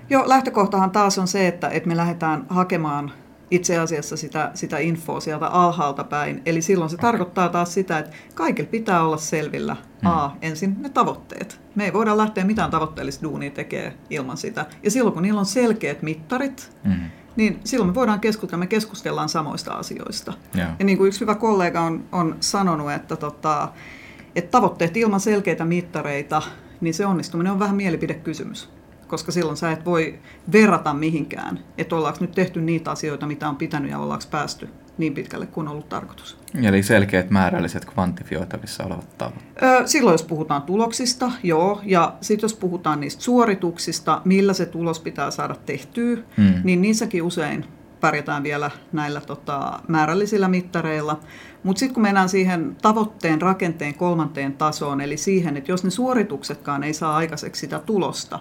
Joo, 0.09 0.29
lähtökohtahan 0.29 0.91
taas 0.91 1.17
on 1.17 1.27
se, 1.27 1.47
että, 1.47 1.69
että 1.69 1.89
me 1.89 1.97
lähdetään 1.97 2.45
hakemaan 2.49 3.11
itse 3.51 3.77
asiassa 3.77 4.17
sitä, 4.17 4.51
sitä 4.53 4.77
infoa 4.77 5.19
sieltä 5.19 5.47
alhaalta 5.47 6.03
päin. 6.03 6.41
Eli 6.45 6.61
silloin 6.61 6.89
se 6.89 6.97
tarkoittaa 6.97 7.49
taas 7.49 7.73
sitä, 7.73 7.99
että 7.99 8.15
kaikilla 8.35 8.69
pitää 8.69 9.03
olla 9.03 9.17
selvillä 9.17 9.75
A, 10.03 10.27
mm. 10.27 10.33
ensin 10.41 10.75
ne 10.81 10.89
tavoitteet. 10.89 11.61
Me 11.75 11.85
ei 11.85 11.93
voida 11.93 12.17
lähteä 12.17 12.45
mitään 12.45 12.71
tavoitteellista 12.71 13.23
duunia 13.23 13.51
tekemään 13.51 13.93
ilman 14.09 14.37
sitä. 14.37 14.65
Ja 14.83 14.91
silloin 14.91 15.13
kun 15.13 15.23
niillä 15.23 15.39
on 15.39 15.45
selkeät 15.45 16.01
mittarit, 16.01 16.71
mm. 16.83 16.93
niin 17.35 17.59
silloin 17.63 17.89
me 17.89 17.95
voidaan 17.95 18.19
keskustella, 18.19 18.59
me 18.59 18.67
keskustellaan 18.67 19.29
samoista 19.29 19.73
asioista. 19.73 20.33
Yeah. 20.55 20.69
Ja 20.79 20.85
niin 20.85 20.97
kuin 20.97 21.07
yksi 21.07 21.19
hyvä 21.19 21.35
kollega 21.35 21.81
on, 21.81 22.05
on 22.11 22.35
sanonut, 22.39 22.91
että, 22.91 23.15
tota, 23.15 23.69
että 24.35 24.51
tavoitteet 24.51 24.97
ilman 24.97 25.19
selkeitä 25.19 25.65
mittareita, 25.65 26.41
niin 26.81 26.93
se 26.93 27.05
onnistuminen 27.05 27.53
on 27.53 27.59
vähän 27.59 27.75
mielipidekysymys 27.75 28.69
koska 29.07 29.31
silloin 29.31 29.57
sä 29.57 29.71
et 29.71 29.85
voi 29.85 30.19
verrata 30.51 30.93
mihinkään, 30.93 31.59
että 31.77 31.95
ollaanko 31.95 32.17
nyt 32.21 32.31
tehty 32.31 32.61
niitä 32.61 32.91
asioita, 32.91 33.27
mitä 33.27 33.49
on 33.49 33.55
pitänyt 33.55 33.91
ja 33.91 33.99
ollaanko 33.99 34.25
päästy 34.31 34.69
niin 34.97 35.13
pitkälle 35.13 35.45
kuin 35.45 35.67
on 35.67 35.71
ollut 35.71 35.89
tarkoitus. 35.89 36.37
Eli 36.63 36.83
selkeät 36.83 37.29
määrälliset 37.29 37.85
kvantifioitavissa 37.85 38.83
olevat 38.83 39.17
tavoitteet. 39.17 39.87
Silloin 39.87 40.13
jos 40.13 40.23
puhutaan 40.23 40.61
tuloksista, 40.61 41.31
joo, 41.43 41.81
ja 41.83 42.13
sitten 42.21 42.43
jos 42.43 42.53
puhutaan 42.53 42.99
niistä 42.99 43.23
suorituksista, 43.23 44.21
millä 44.25 44.53
se 44.53 44.65
tulos 44.65 44.99
pitää 44.99 45.31
saada 45.31 45.55
tehtyä, 45.65 46.17
hmm. 46.37 46.53
niin 46.63 46.81
niissäkin 46.81 47.23
usein 47.23 47.65
pärjätään 47.99 48.43
vielä 48.43 48.71
näillä 48.91 49.21
tota, 49.21 49.79
määrällisillä 49.87 50.47
mittareilla. 50.47 51.19
Mutta 51.63 51.79
sitten 51.79 51.93
kun 51.93 52.03
mennään 52.03 52.29
siihen 52.29 52.75
tavoitteen 52.81 53.41
rakenteen 53.41 53.93
kolmanteen 53.93 54.53
tasoon, 54.53 55.01
eli 55.01 55.17
siihen, 55.17 55.57
että 55.57 55.71
jos 55.71 55.83
ne 55.83 55.89
suorituksetkaan 55.89 56.83
ei 56.83 56.93
saa 56.93 57.15
aikaiseksi 57.15 57.59
sitä 57.59 57.79
tulosta, 57.79 58.39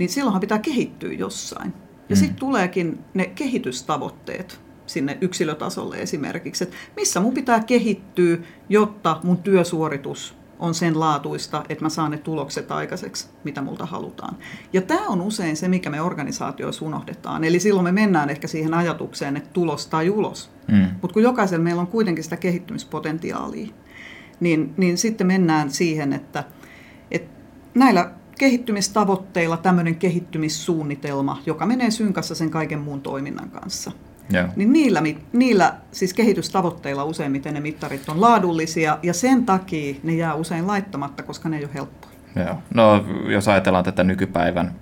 niin 0.00 0.10
silloinhan 0.10 0.40
pitää 0.40 0.58
kehittyä 0.58 1.12
jossain. 1.12 1.74
Ja 2.08 2.16
mm. 2.16 2.20
sitten 2.20 2.36
tuleekin 2.36 2.98
ne 3.14 3.26
kehitystavoitteet 3.26 4.60
sinne 4.86 5.18
yksilötasolle 5.20 5.96
esimerkiksi, 5.96 6.64
että 6.64 6.76
missä 6.96 7.20
mun 7.20 7.34
pitää 7.34 7.60
kehittyä, 7.60 8.38
jotta 8.68 9.20
mun 9.22 9.36
työsuoritus 9.38 10.34
on 10.58 10.74
sen 10.74 11.00
laatuista, 11.00 11.64
että 11.68 11.84
mä 11.84 11.88
saan 11.88 12.10
ne 12.10 12.18
tulokset 12.18 12.72
aikaiseksi, 12.72 13.28
mitä 13.44 13.62
multa 13.62 13.86
halutaan. 13.86 14.36
Ja 14.72 14.82
tämä 14.82 15.06
on 15.06 15.20
usein 15.20 15.56
se, 15.56 15.68
mikä 15.68 15.90
me 15.90 16.00
organisaatioissa 16.00 16.84
unohdetaan. 16.84 17.44
Eli 17.44 17.60
silloin 17.60 17.84
me 17.84 17.92
mennään 17.92 18.30
ehkä 18.30 18.48
siihen 18.48 18.74
ajatukseen, 18.74 19.36
että 19.36 19.50
tulos 19.52 19.86
tai 19.86 20.10
ulos. 20.10 20.50
Mm. 20.68 20.88
Mutta 21.02 21.14
kun 21.14 21.22
jokaisella 21.22 21.64
meillä 21.64 21.80
on 21.80 21.86
kuitenkin 21.86 22.24
sitä 22.24 22.36
kehittymispotentiaalia, 22.36 23.68
niin, 24.40 24.74
niin 24.76 24.98
sitten 24.98 25.26
mennään 25.26 25.70
siihen, 25.70 26.12
että, 26.12 26.44
että 27.10 27.30
näillä 27.74 28.10
kehittymistavoitteilla 28.40 29.56
tämmöinen 29.56 29.94
kehittymissuunnitelma, 29.94 31.42
joka 31.46 31.66
menee 31.66 31.90
synkassa 31.90 32.34
sen 32.34 32.50
kaiken 32.50 32.78
muun 32.78 33.00
toiminnan 33.00 33.50
kanssa. 33.50 33.92
Yeah. 34.34 34.50
Niin 34.56 34.72
niillä, 34.72 35.02
niillä 35.32 35.74
siis 35.92 36.14
kehitystavoitteilla 36.14 37.04
useimmiten 37.04 37.54
ne 37.54 37.60
mittarit 37.60 38.08
on 38.08 38.20
laadullisia 38.20 38.98
ja 39.02 39.14
sen 39.14 39.46
takia 39.46 39.94
ne 40.02 40.14
jää 40.14 40.34
usein 40.34 40.66
laittamatta, 40.66 41.22
koska 41.22 41.48
ne 41.48 41.56
ei 41.56 41.64
ole 41.64 41.74
helppoja. 41.74 42.12
Joo. 42.36 42.56
No 42.74 43.04
jos 43.28 43.48
ajatellaan 43.48 43.84
tätä 43.84 44.04
nykypäivän 44.04 44.74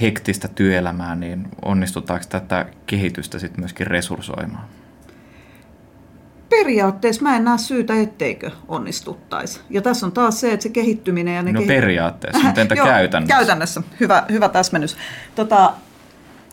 hektistä 0.00 0.48
työelämää, 0.48 1.14
niin 1.14 1.48
onnistutaanko 1.62 2.26
tätä 2.28 2.66
kehitystä 2.86 3.38
sitten 3.38 3.60
myöskin 3.60 3.86
resurssoimaan? 3.86 4.64
Periaatteessa 6.50 7.22
mä 7.22 7.36
en 7.36 7.44
näe 7.44 7.58
syytä, 7.58 7.94
etteikö 7.94 8.50
onnistuttaisi. 8.68 9.60
Ja 9.70 9.82
tässä 9.82 10.06
on 10.06 10.12
taas 10.12 10.40
se, 10.40 10.52
että 10.52 10.62
se 10.62 10.68
kehittyminen... 10.68 11.34
Ja 11.34 11.42
ne 11.42 11.52
no 11.52 11.58
kehi... 11.58 11.68
periaatteessa, 11.68 12.44
mutta 12.44 12.60
entä 12.60 12.74
Joo, 12.80 12.86
käytännössä? 12.86 13.36
Käytännössä, 13.36 13.82
hyvä, 14.00 14.24
hyvä 14.30 14.48
täsmennys. 14.48 14.96
Tota, 15.34 15.72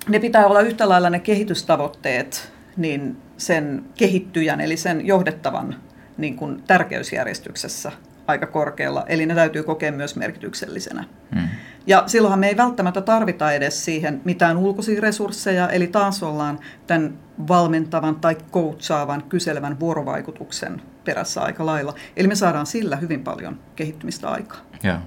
ne 0.07 0.19
pitää 0.19 0.45
olla 0.45 0.61
yhtä 0.61 0.89
lailla 0.89 1.09
ne 1.09 1.19
kehitystavoitteet 1.19 2.53
niin 2.77 3.17
sen 3.37 3.85
kehittyjän, 3.95 4.61
eli 4.61 4.77
sen 4.77 5.07
johdettavan 5.07 5.75
niin 6.17 6.35
kuin 6.35 6.63
tärkeysjärjestyksessä 6.67 7.91
aika 8.27 8.45
korkealla, 8.47 9.05
eli 9.07 9.25
ne 9.25 9.35
täytyy 9.35 9.63
kokea 9.63 9.91
myös 9.91 10.15
merkityksellisenä. 10.15 11.03
Hmm. 11.35 11.47
Ja 11.87 12.03
silloinhan 12.07 12.39
me 12.39 12.47
ei 12.47 12.57
välttämättä 12.57 13.01
tarvita 13.01 13.51
edes 13.51 13.85
siihen 13.85 14.21
mitään 14.25 14.57
ulkoisia 14.57 15.01
resursseja, 15.01 15.69
eli 15.69 15.87
taas 15.87 16.23
ollaan 16.23 16.59
tämän 16.87 17.13
valmentavan 17.47 18.15
tai 18.15 18.37
coachaavan, 18.51 19.23
kyselevän 19.23 19.79
vuorovaikutuksen 19.79 20.81
perässä 21.05 21.41
aika 21.41 21.65
lailla. 21.65 21.93
Eli 22.17 22.27
me 22.27 22.35
saadaan 22.35 22.65
sillä 22.65 22.95
hyvin 22.95 23.23
paljon 23.23 23.59
kehittymistä 23.75 24.29
aikaa. 24.29 24.57
Joo. 24.83 24.97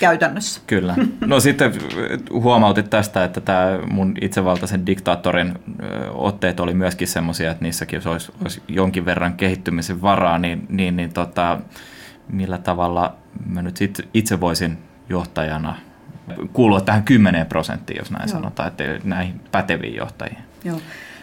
Käytännössä. 0.00 0.60
Kyllä. 0.66 0.94
No 1.26 1.40
sitten 1.40 1.72
huomautit 2.32 2.90
tästä, 2.90 3.24
että 3.24 3.40
tämä 3.40 3.78
mun 3.90 4.14
itsevaltaisen 4.20 4.86
diktaattorin 4.86 5.58
otteet 6.14 6.60
oli 6.60 6.74
myöskin 6.74 7.08
semmoisia, 7.08 7.50
että 7.50 7.64
niissäkin 7.64 8.08
olisi, 8.08 8.32
olisi 8.42 8.62
jonkin 8.68 9.04
verran 9.04 9.34
kehittymisen 9.34 10.02
varaa, 10.02 10.38
niin, 10.38 10.66
niin, 10.68 10.96
niin 10.96 11.12
tota, 11.12 11.60
millä 12.32 12.58
tavalla 12.58 13.16
mä 13.46 13.62
nyt 13.62 13.76
itse 14.14 14.40
voisin 14.40 14.78
johtajana 15.08 15.89
kuulua 16.52 16.80
tähän 16.80 17.02
10 17.02 17.46
prosenttiin, 17.46 17.98
jos 17.98 18.10
näin 18.10 18.28
Joo. 18.28 18.38
sanotaan, 18.38 18.68
että 18.68 18.84
näihin 19.04 19.40
päteviin 19.52 19.94
johtajiin. 19.94 20.38
Joo. 20.64 20.80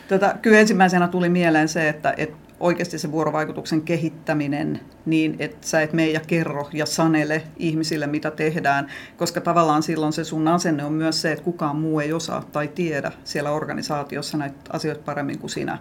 Tätä, 0.07 0.35
kyllä 0.41 0.59
ensimmäisenä 0.59 1.07
tuli 1.07 1.29
mieleen 1.29 1.67
se, 1.67 1.89
että, 1.89 2.13
että 2.17 2.37
oikeasti 2.59 2.99
se 2.99 3.11
vuorovaikutuksen 3.11 3.81
kehittäminen 3.81 4.79
niin, 5.05 5.35
että 5.39 5.67
sä 5.67 5.81
et 5.81 5.93
mene 5.93 6.09
ja 6.09 6.19
kerro 6.27 6.69
ja 6.73 6.85
sanele 6.85 7.43
ihmisille, 7.57 8.07
mitä 8.07 8.31
tehdään, 8.31 8.87
koska 9.17 9.41
tavallaan 9.41 9.83
silloin 9.83 10.13
se 10.13 10.23
sun 10.23 10.47
asenne 10.47 10.85
on 10.85 10.93
myös 10.93 11.21
se, 11.21 11.31
että 11.31 11.43
kukaan 11.43 11.75
muu 11.75 11.99
ei 11.99 12.13
osaa 12.13 12.43
tai 12.51 12.67
tiedä 12.67 13.11
siellä 13.23 13.51
organisaatiossa 13.51 14.37
näitä 14.37 14.57
asioita 14.69 15.01
paremmin 15.05 15.39
kuin 15.39 15.49
sinä. 15.49 15.77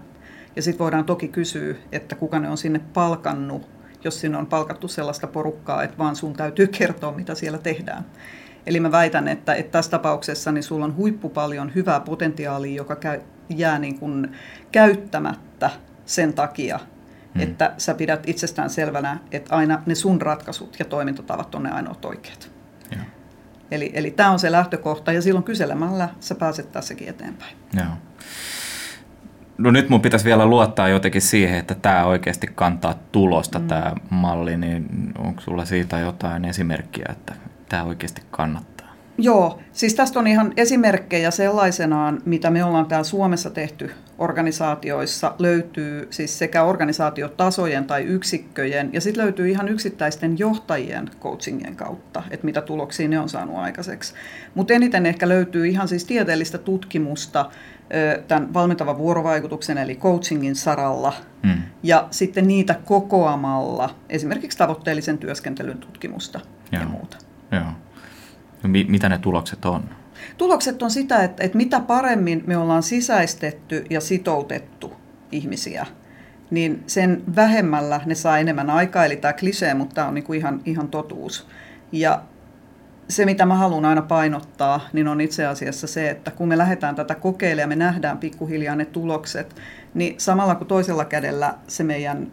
Ja 0.56 0.62
sitten 0.62 0.78
voidaan 0.78 1.04
toki 1.04 1.28
kysyä, 1.28 1.74
että 1.92 2.14
kuka 2.14 2.38
ne 2.38 2.48
on 2.48 2.58
sinne 2.58 2.80
palkannut, 2.94 3.68
jos 4.04 4.20
sinne 4.20 4.38
on 4.38 4.46
palkattu 4.46 4.88
sellaista 4.88 5.26
porukkaa, 5.26 5.82
että 5.82 5.98
vaan 5.98 6.16
sun 6.16 6.32
täytyy 6.32 6.66
kertoa, 6.66 7.12
mitä 7.12 7.34
siellä 7.34 7.58
tehdään. 7.58 8.04
Eli 8.66 8.80
mä 8.80 8.92
väitän, 8.92 9.28
että, 9.28 9.54
että 9.54 9.72
tässä 9.72 9.90
tapauksessa 9.90 10.52
niin 10.52 10.62
sulla 10.62 10.84
on 10.84 10.96
huippu 10.96 11.28
paljon 11.28 11.74
hyvää 11.74 12.00
potentiaalia, 12.00 12.76
joka 12.76 12.96
käy, 12.96 13.20
jää 13.48 13.78
niin 13.78 13.98
kuin 13.98 14.32
käyttämättä 14.72 15.70
sen 16.06 16.32
takia, 16.32 16.80
hmm. 17.34 17.42
että 17.42 17.74
sä 17.78 17.94
pidät 17.94 18.28
itsestään 18.28 18.70
selvänä, 18.70 19.18
että 19.32 19.56
aina 19.56 19.82
ne 19.86 19.94
sun 19.94 20.22
ratkaisut 20.22 20.76
ja 20.78 20.84
toimintatavat 20.84 21.54
on 21.54 21.62
ne 21.62 21.70
ainoat 21.70 22.04
oikeat. 22.04 22.50
Ja. 22.90 22.98
Eli, 23.70 23.90
eli 23.94 24.10
tämä 24.10 24.30
on 24.30 24.38
se 24.38 24.52
lähtökohta 24.52 25.12
ja 25.12 25.22
silloin 25.22 25.44
kyselemällä 25.44 26.08
sä 26.20 26.34
pääset 26.34 26.72
tässäkin 26.72 27.08
eteenpäin. 27.08 27.56
Joo. 27.74 27.86
No 29.58 29.70
nyt 29.70 29.88
mun 29.88 30.00
pitäisi 30.00 30.24
vielä 30.24 30.46
luottaa 30.46 30.88
jotenkin 30.88 31.22
siihen, 31.22 31.58
että 31.58 31.74
tämä 31.74 32.04
oikeasti 32.04 32.46
kantaa 32.54 32.94
tulosta 33.12 33.58
mm. 33.58 33.66
tämä 33.66 33.94
malli, 34.10 34.56
niin 34.56 35.12
onko 35.18 35.40
sulla 35.40 35.64
siitä 35.64 35.98
jotain 35.98 36.44
esimerkkiä, 36.44 37.06
että 37.08 37.34
tämä 37.68 37.84
oikeasti 37.84 38.22
kannattaa? 38.30 38.76
Joo, 39.18 39.60
siis 39.72 39.94
tästä 39.94 40.18
on 40.18 40.26
ihan 40.26 40.52
esimerkkejä 40.56 41.30
sellaisenaan, 41.30 42.22
mitä 42.24 42.50
me 42.50 42.64
ollaan 42.64 42.86
täällä 42.86 43.04
Suomessa 43.04 43.50
tehty 43.50 43.90
organisaatioissa. 44.18 45.34
Löytyy 45.38 46.08
siis 46.10 46.38
sekä 46.38 46.62
organisaatiotasojen 46.62 47.84
tai 47.84 48.02
yksikköjen, 48.02 48.90
ja 48.92 49.00
sitten 49.00 49.24
löytyy 49.24 49.50
ihan 49.50 49.68
yksittäisten 49.68 50.38
johtajien 50.38 51.10
coachingien 51.20 51.76
kautta, 51.76 52.22
että 52.30 52.44
mitä 52.46 52.60
tuloksia 52.60 53.08
ne 53.08 53.20
on 53.20 53.28
saanut 53.28 53.56
aikaiseksi. 53.56 54.14
Mutta 54.54 54.74
eniten 54.74 55.06
ehkä 55.06 55.28
löytyy 55.28 55.66
ihan 55.66 55.88
siis 55.88 56.04
tieteellistä 56.04 56.58
tutkimusta 56.58 57.50
tämän 58.28 58.54
valmentavan 58.54 58.98
vuorovaikutuksen 58.98 59.78
eli 59.78 59.94
coachingin 59.94 60.56
saralla, 60.56 61.12
hmm. 61.46 61.62
ja 61.82 62.08
sitten 62.10 62.46
niitä 62.48 62.74
kokoamalla 62.84 63.94
esimerkiksi 64.08 64.58
tavoitteellisen 64.58 65.18
työskentelyn 65.18 65.78
tutkimusta 65.78 66.40
Joo. 66.72 66.82
ja 66.82 66.88
muuta. 66.88 67.25
Joo. 67.52 67.72
Mitä 68.88 69.08
ne 69.08 69.18
tulokset 69.18 69.64
on? 69.64 69.84
Tulokset 70.38 70.82
on 70.82 70.90
sitä, 70.90 71.24
että, 71.24 71.44
että 71.44 71.56
mitä 71.56 71.80
paremmin 71.80 72.44
me 72.46 72.56
ollaan 72.56 72.82
sisäistetty 72.82 73.84
ja 73.90 74.00
sitoutettu 74.00 74.92
ihmisiä, 75.32 75.86
niin 76.50 76.82
sen 76.86 77.22
vähemmällä 77.36 78.00
ne 78.06 78.14
saa 78.14 78.38
enemmän 78.38 78.70
aikaa. 78.70 79.04
Eli 79.04 79.16
tämä 79.16 79.32
klisee, 79.32 79.74
mutta 79.74 79.94
tämä 79.94 80.08
on 80.08 80.14
niin 80.14 80.24
kuin 80.24 80.38
ihan, 80.38 80.60
ihan 80.64 80.88
totuus. 80.88 81.46
Ja 81.92 82.22
se, 83.08 83.24
mitä 83.24 83.46
mä 83.46 83.54
haluan 83.54 83.84
aina 83.84 84.02
painottaa, 84.02 84.80
niin 84.92 85.08
on 85.08 85.20
itse 85.20 85.46
asiassa 85.46 85.86
se, 85.86 86.10
että 86.10 86.30
kun 86.30 86.48
me 86.48 86.58
lähdetään 86.58 86.94
tätä 86.94 87.14
kokeilemaan 87.14 87.60
ja 87.60 87.66
me 87.66 87.76
nähdään 87.76 88.18
pikkuhiljaa 88.18 88.76
ne 88.76 88.84
tulokset, 88.84 89.56
niin 89.94 90.14
samalla 90.18 90.54
kuin 90.54 90.68
toisella 90.68 91.04
kädellä 91.04 91.54
se 91.68 91.84
meidän 91.84 92.26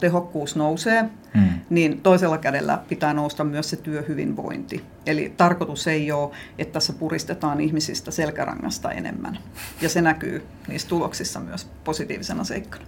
tehokkuus 0.00 0.56
nousee, 0.56 1.02
mm. 1.34 1.53
Niin 1.70 2.00
toisella 2.00 2.38
kädellä 2.38 2.78
pitää 2.88 3.14
nousta 3.14 3.44
myös 3.44 3.70
se 3.70 3.76
työhyvinvointi. 3.76 4.84
Eli 5.06 5.34
tarkoitus 5.36 5.86
ei 5.86 6.12
ole, 6.12 6.30
että 6.58 6.72
tässä 6.72 6.92
puristetaan 6.92 7.60
ihmisistä 7.60 8.10
selkärangasta 8.10 8.92
enemmän. 8.92 9.38
Ja 9.80 9.88
se 9.88 10.02
näkyy 10.02 10.46
niissä 10.68 10.88
tuloksissa 10.88 11.40
myös 11.40 11.70
positiivisena 11.84 12.44
seikkana. 12.44 12.84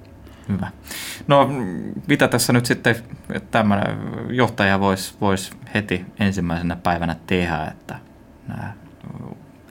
Hyvä. 0.48 0.70
No 1.26 1.50
mitä 2.06 2.28
tässä 2.28 2.52
nyt 2.52 2.66
sitten 2.66 2.96
tämmöinen 3.50 3.98
johtaja 4.30 4.80
voisi 4.80 5.14
vois 5.20 5.50
heti 5.74 6.06
ensimmäisenä 6.20 6.76
päivänä 6.76 7.16
tehdä, 7.26 7.64
että 7.64 7.98
nämä 8.48 8.72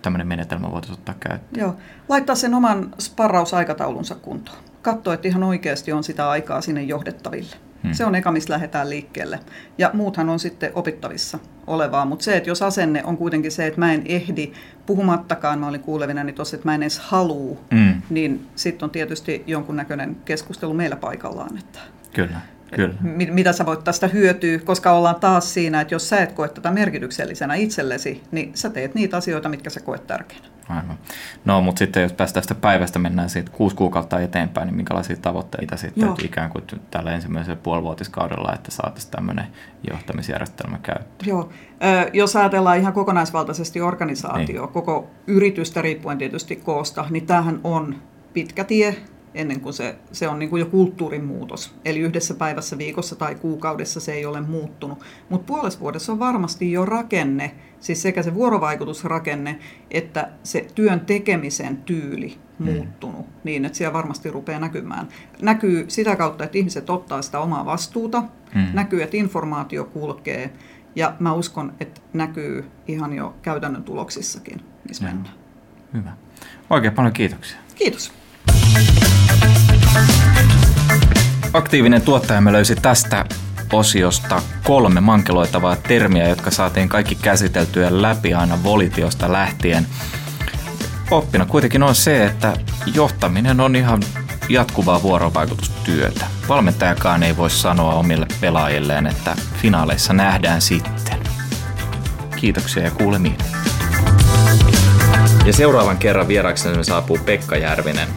tämmöinen 0.01 0.27
menetelmä 0.27 0.71
voitaisiin 0.71 0.99
ottaa 0.99 1.15
käyttöön? 1.19 1.61
Joo, 1.61 1.75
laittaa 2.09 2.35
sen 2.35 2.53
oman 2.53 2.93
sparrausaikataulunsa 2.99 4.15
kuntoon 4.15 4.57
katsoa, 4.85 5.13
että 5.13 5.27
ihan 5.27 5.43
oikeasti 5.43 5.91
on 5.91 6.03
sitä 6.03 6.29
aikaa 6.29 6.61
sinne 6.61 6.83
johdettaville. 6.83 7.55
Hmm. 7.85 7.93
Se 7.93 8.05
on 8.05 8.15
eka, 8.15 8.31
missä 8.31 8.53
lähdetään 8.53 8.89
liikkeelle. 8.89 9.39
Ja 9.77 9.89
muuthan 9.93 10.29
on 10.29 10.39
sitten 10.39 10.71
opittavissa 10.73 11.39
olevaa, 11.67 12.05
mutta 12.05 12.25
se, 12.25 12.37
että 12.37 12.49
jos 12.49 12.61
asenne 12.61 13.03
on 13.03 13.17
kuitenkin 13.17 13.51
se, 13.51 13.67
että 13.67 13.79
mä 13.79 13.93
en 13.93 14.01
ehdi, 14.05 14.51
puhumattakaan 14.85 15.59
mä 15.59 15.67
olin 15.67 15.81
kuulevina 15.81 16.23
niin 16.23 16.35
tuossa, 16.35 16.55
että 16.55 16.67
mä 16.67 16.75
en 16.75 16.83
edes 16.83 16.99
halua, 16.99 17.57
hmm. 17.73 18.01
niin 18.09 18.47
sitten 18.55 18.85
on 18.85 18.89
tietysti 18.89 19.43
jonkunnäköinen 19.47 20.17
keskustelu 20.25 20.73
meillä 20.73 20.95
paikallaan. 20.95 21.57
Että 21.57 21.79
Kyllä. 22.13 22.41
Kyllä. 22.75 22.95
mitä 23.31 23.53
sä 23.53 23.65
voit 23.65 23.83
tästä 23.83 24.07
hyötyä, 24.07 24.59
koska 24.59 24.91
ollaan 24.91 25.15
taas 25.15 25.53
siinä, 25.53 25.81
että 25.81 25.95
jos 25.95 26.09
sä 26.09 26.17
et 26.17 26.31
koe 26.31 26.47
tätä 26.47 26.71
merkityksellisenä 26.71 27.55
itsellesi, 27.55 28.23
niin 28.31 28.51
sä 28.53 28.69
teet 28.69 28.95
niitä 28.95 29.17
asioita, 29.17 29.49
mitkä 29.49 29.69
sä 29.69 29.79
koet 29.79 30.07
tärkeänä. 30.07 30.54
Aivan. 30.69 30.97
No, 31.45 31.61
mutta 31.61 31.79
sitten 31.79 32.03
jos 32.03 32.13
päästään 32.13 32.41
tästä 32.41 32.55
päivästä, 32.55 32.99
mennään 32.99 33.29
siitä 33.29 33.51
kuusi 33.51 33.75
kuukautta 33.75 34.19
eteenpäin, 34.19 34.67
niin 34.67 34.75
minkälaisia 34.75 35.15
tavoitteita 35.15 35.77
sitten 35.77 36.03
Joo. 36.03 36.17
ikään 36.23 36.49
kuin 36.49 36.63
tällä 36.91 37.11
ensimmäisellä 37.11 37.59
puolivuotiskaudella, 37.63 38.53
että 38.53 38.71
saataisiin 38.71 39.11
tämmöinen 39.11 39.45
johtamisjärjestelmä 39.91 40.77
käyttöön? 40.83 41.29
Joo, 41.29 41.49
jos 42.13 42.35
ajatellaan 42.35 42.77
ihan 42.77 42.93
kokonaisvaltaisesti 42.93 43.81
organisaatio, 43.81 44.61
niin. 44.61 44.73
koko 44.73 45.09
yritystä 45.27 45.81
riippuen 45.81 46.17
tietysti 46.17 46.55
koosta, 46.55 47.05
niin 47.09 47.25
tämähän 47.25 47.59
on 47.63 47.95
pitkä 48.33 48.63
tie, 48.63 48.95
ennen 49.35 49.61
kuin 49.61 49.73
se, 49.73 49.95
se 50.11 50.27
on 50.27 50.39
niin 50.39 50.49
kuin 50.49 50.59
jo 50.59 50.65
kulttuurin 50.65 51.25
muutos. 51.25 51.75
Eli 51.85 51.99
yhdessä 51.99 52.33
päivässä, 52.33 52.77
viikossa 52.77 53.15
tai 53.15 53.35
kuukaudessa 53.35 53.99
se 53.99 54.13
ei 54.13 54.25
ole 54.25 54.41
muuttunut. 54.41 55.03
Mutta 55.29 55.47
puolessa 55.47 55.79
vuodessa 55.79 56.11
on 56.11 56.19
varmasti 56.19 56.71
jo 56.71 56.85
rakenne, 56.85 57.55
siis 57.79 58.01
sekä 58.01 58.23
se 58.23 58.33
vuorovaikutusrakenne, 58.33 59.59
että 59.91 60.29
se 60.43 60.67
työn 60.75 60.99
tekemisen 60.99 61.77
tyyli 61.77 62.37
mm. 62.59 62.65
muuttunut 62.65 63.27
mm. 63.27 63.33
niin, 63.43 63.65
että 63.65 63.77
siellä 63.77 63.93
varmasti 63.93 64.31
rupeaa 64.31 64.59
näkymään. 64.59 65.07
Näkyy 65.41 65.85
sitä 65.87 66.15
kautta, 66.15 66.43
että 66.43 66.57
ihmiset 66.57 66.89
ottaa 66.89 67.21
sitä 67.21 67.39
omaa 67.39 67.65
vastuuta, 67.65 68.23
mm. 68.55 68.67
näkyy, 68.73 69.03
että 69.03 69.17
informaatio 69.17 69.83
kulkee, 69.83 70.53
ja 70.95 71.13
mä 71.19 71.33
uskon, 71.33 71.73
että 71.79 72.01
näkyy 72.13 72.65
ihan 72.87 73.13
jo 73.13 73.35
käytännön 73.41 73.83
tuloksissakin, 73.83 74.61
missä 74.87 75.03
mennään. 75.03 75.35
Hyvä. 75.93 76.11
Oikein 76.69 76.93
paljon 76.93 77.13
kiitoksia. 77.13 77.57
Kiitos. 77.75 78.13
Aktiivinen 81.53 82.01
tuottajamme 82.01 82.51
löysi 82.51 82.75
tästä 82.75 83.25
osiosta 83.73 84.41
kolme 84.63 85.01
mankeloitavaa 85.01 85.75
termiä, 85.75 86.27
jotka 86.27 86.51
saatiin 86.51 86.89
kaikki 86.89 87.15
käsiteltyä 87.15 88.01
läpi 88.01 88.33
aina 88.33 88.63
volitiosta 88.63 89.31
lähtien. 89.31 89.87
Oppina 91.11 91.45
kuitenkin 91.45 91.83
on 91.83 91.95
se, 91.95 92.25
että 92.25 92.53
johtaminen 92.93 93.59
on 93.59 93.75
ihan 93.75 94.03
jatkuvaa 94.49 95.03
vuorovaikutustyötä. 95.03 96.25
Valmentajakaan 96.49 97.23
ei 97.23 97.37
voi 97.37 97.49
sanoa 97.49 97.93
omille 97.93 98.25
pelaajilleen, 98.41 99.07
että 99.07 99.35
finaaleissa 99.61 100.13
nähdään 100.13 100.61
sitten. 100.61 101.17
Kiitoksia 102.35 102.83
ja 102.83 102.91
kuulemiin. 102.91 103.37
Ja 105.45 105.53
seuraavan 105.53 105.97
kerran 105.97 106.27
vieraksemme 106.27 106.83
saapuu 106.83 107.17
Pekka 107.25 107.57
Järvinen, 107.57 108.07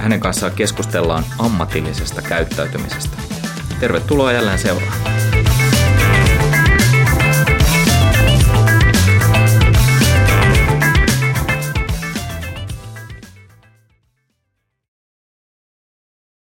hänen 0.00 0.20
kanssaan 0.20 0.52
keskustellaan 0.52 1.24
ammatillisesta 1.38 2.22
käyttäytymisestä. 2.22 3.16
Tervetuloa 3.80 4.32
jälleen 4.32 4.58
seuraan. 4.58 5.29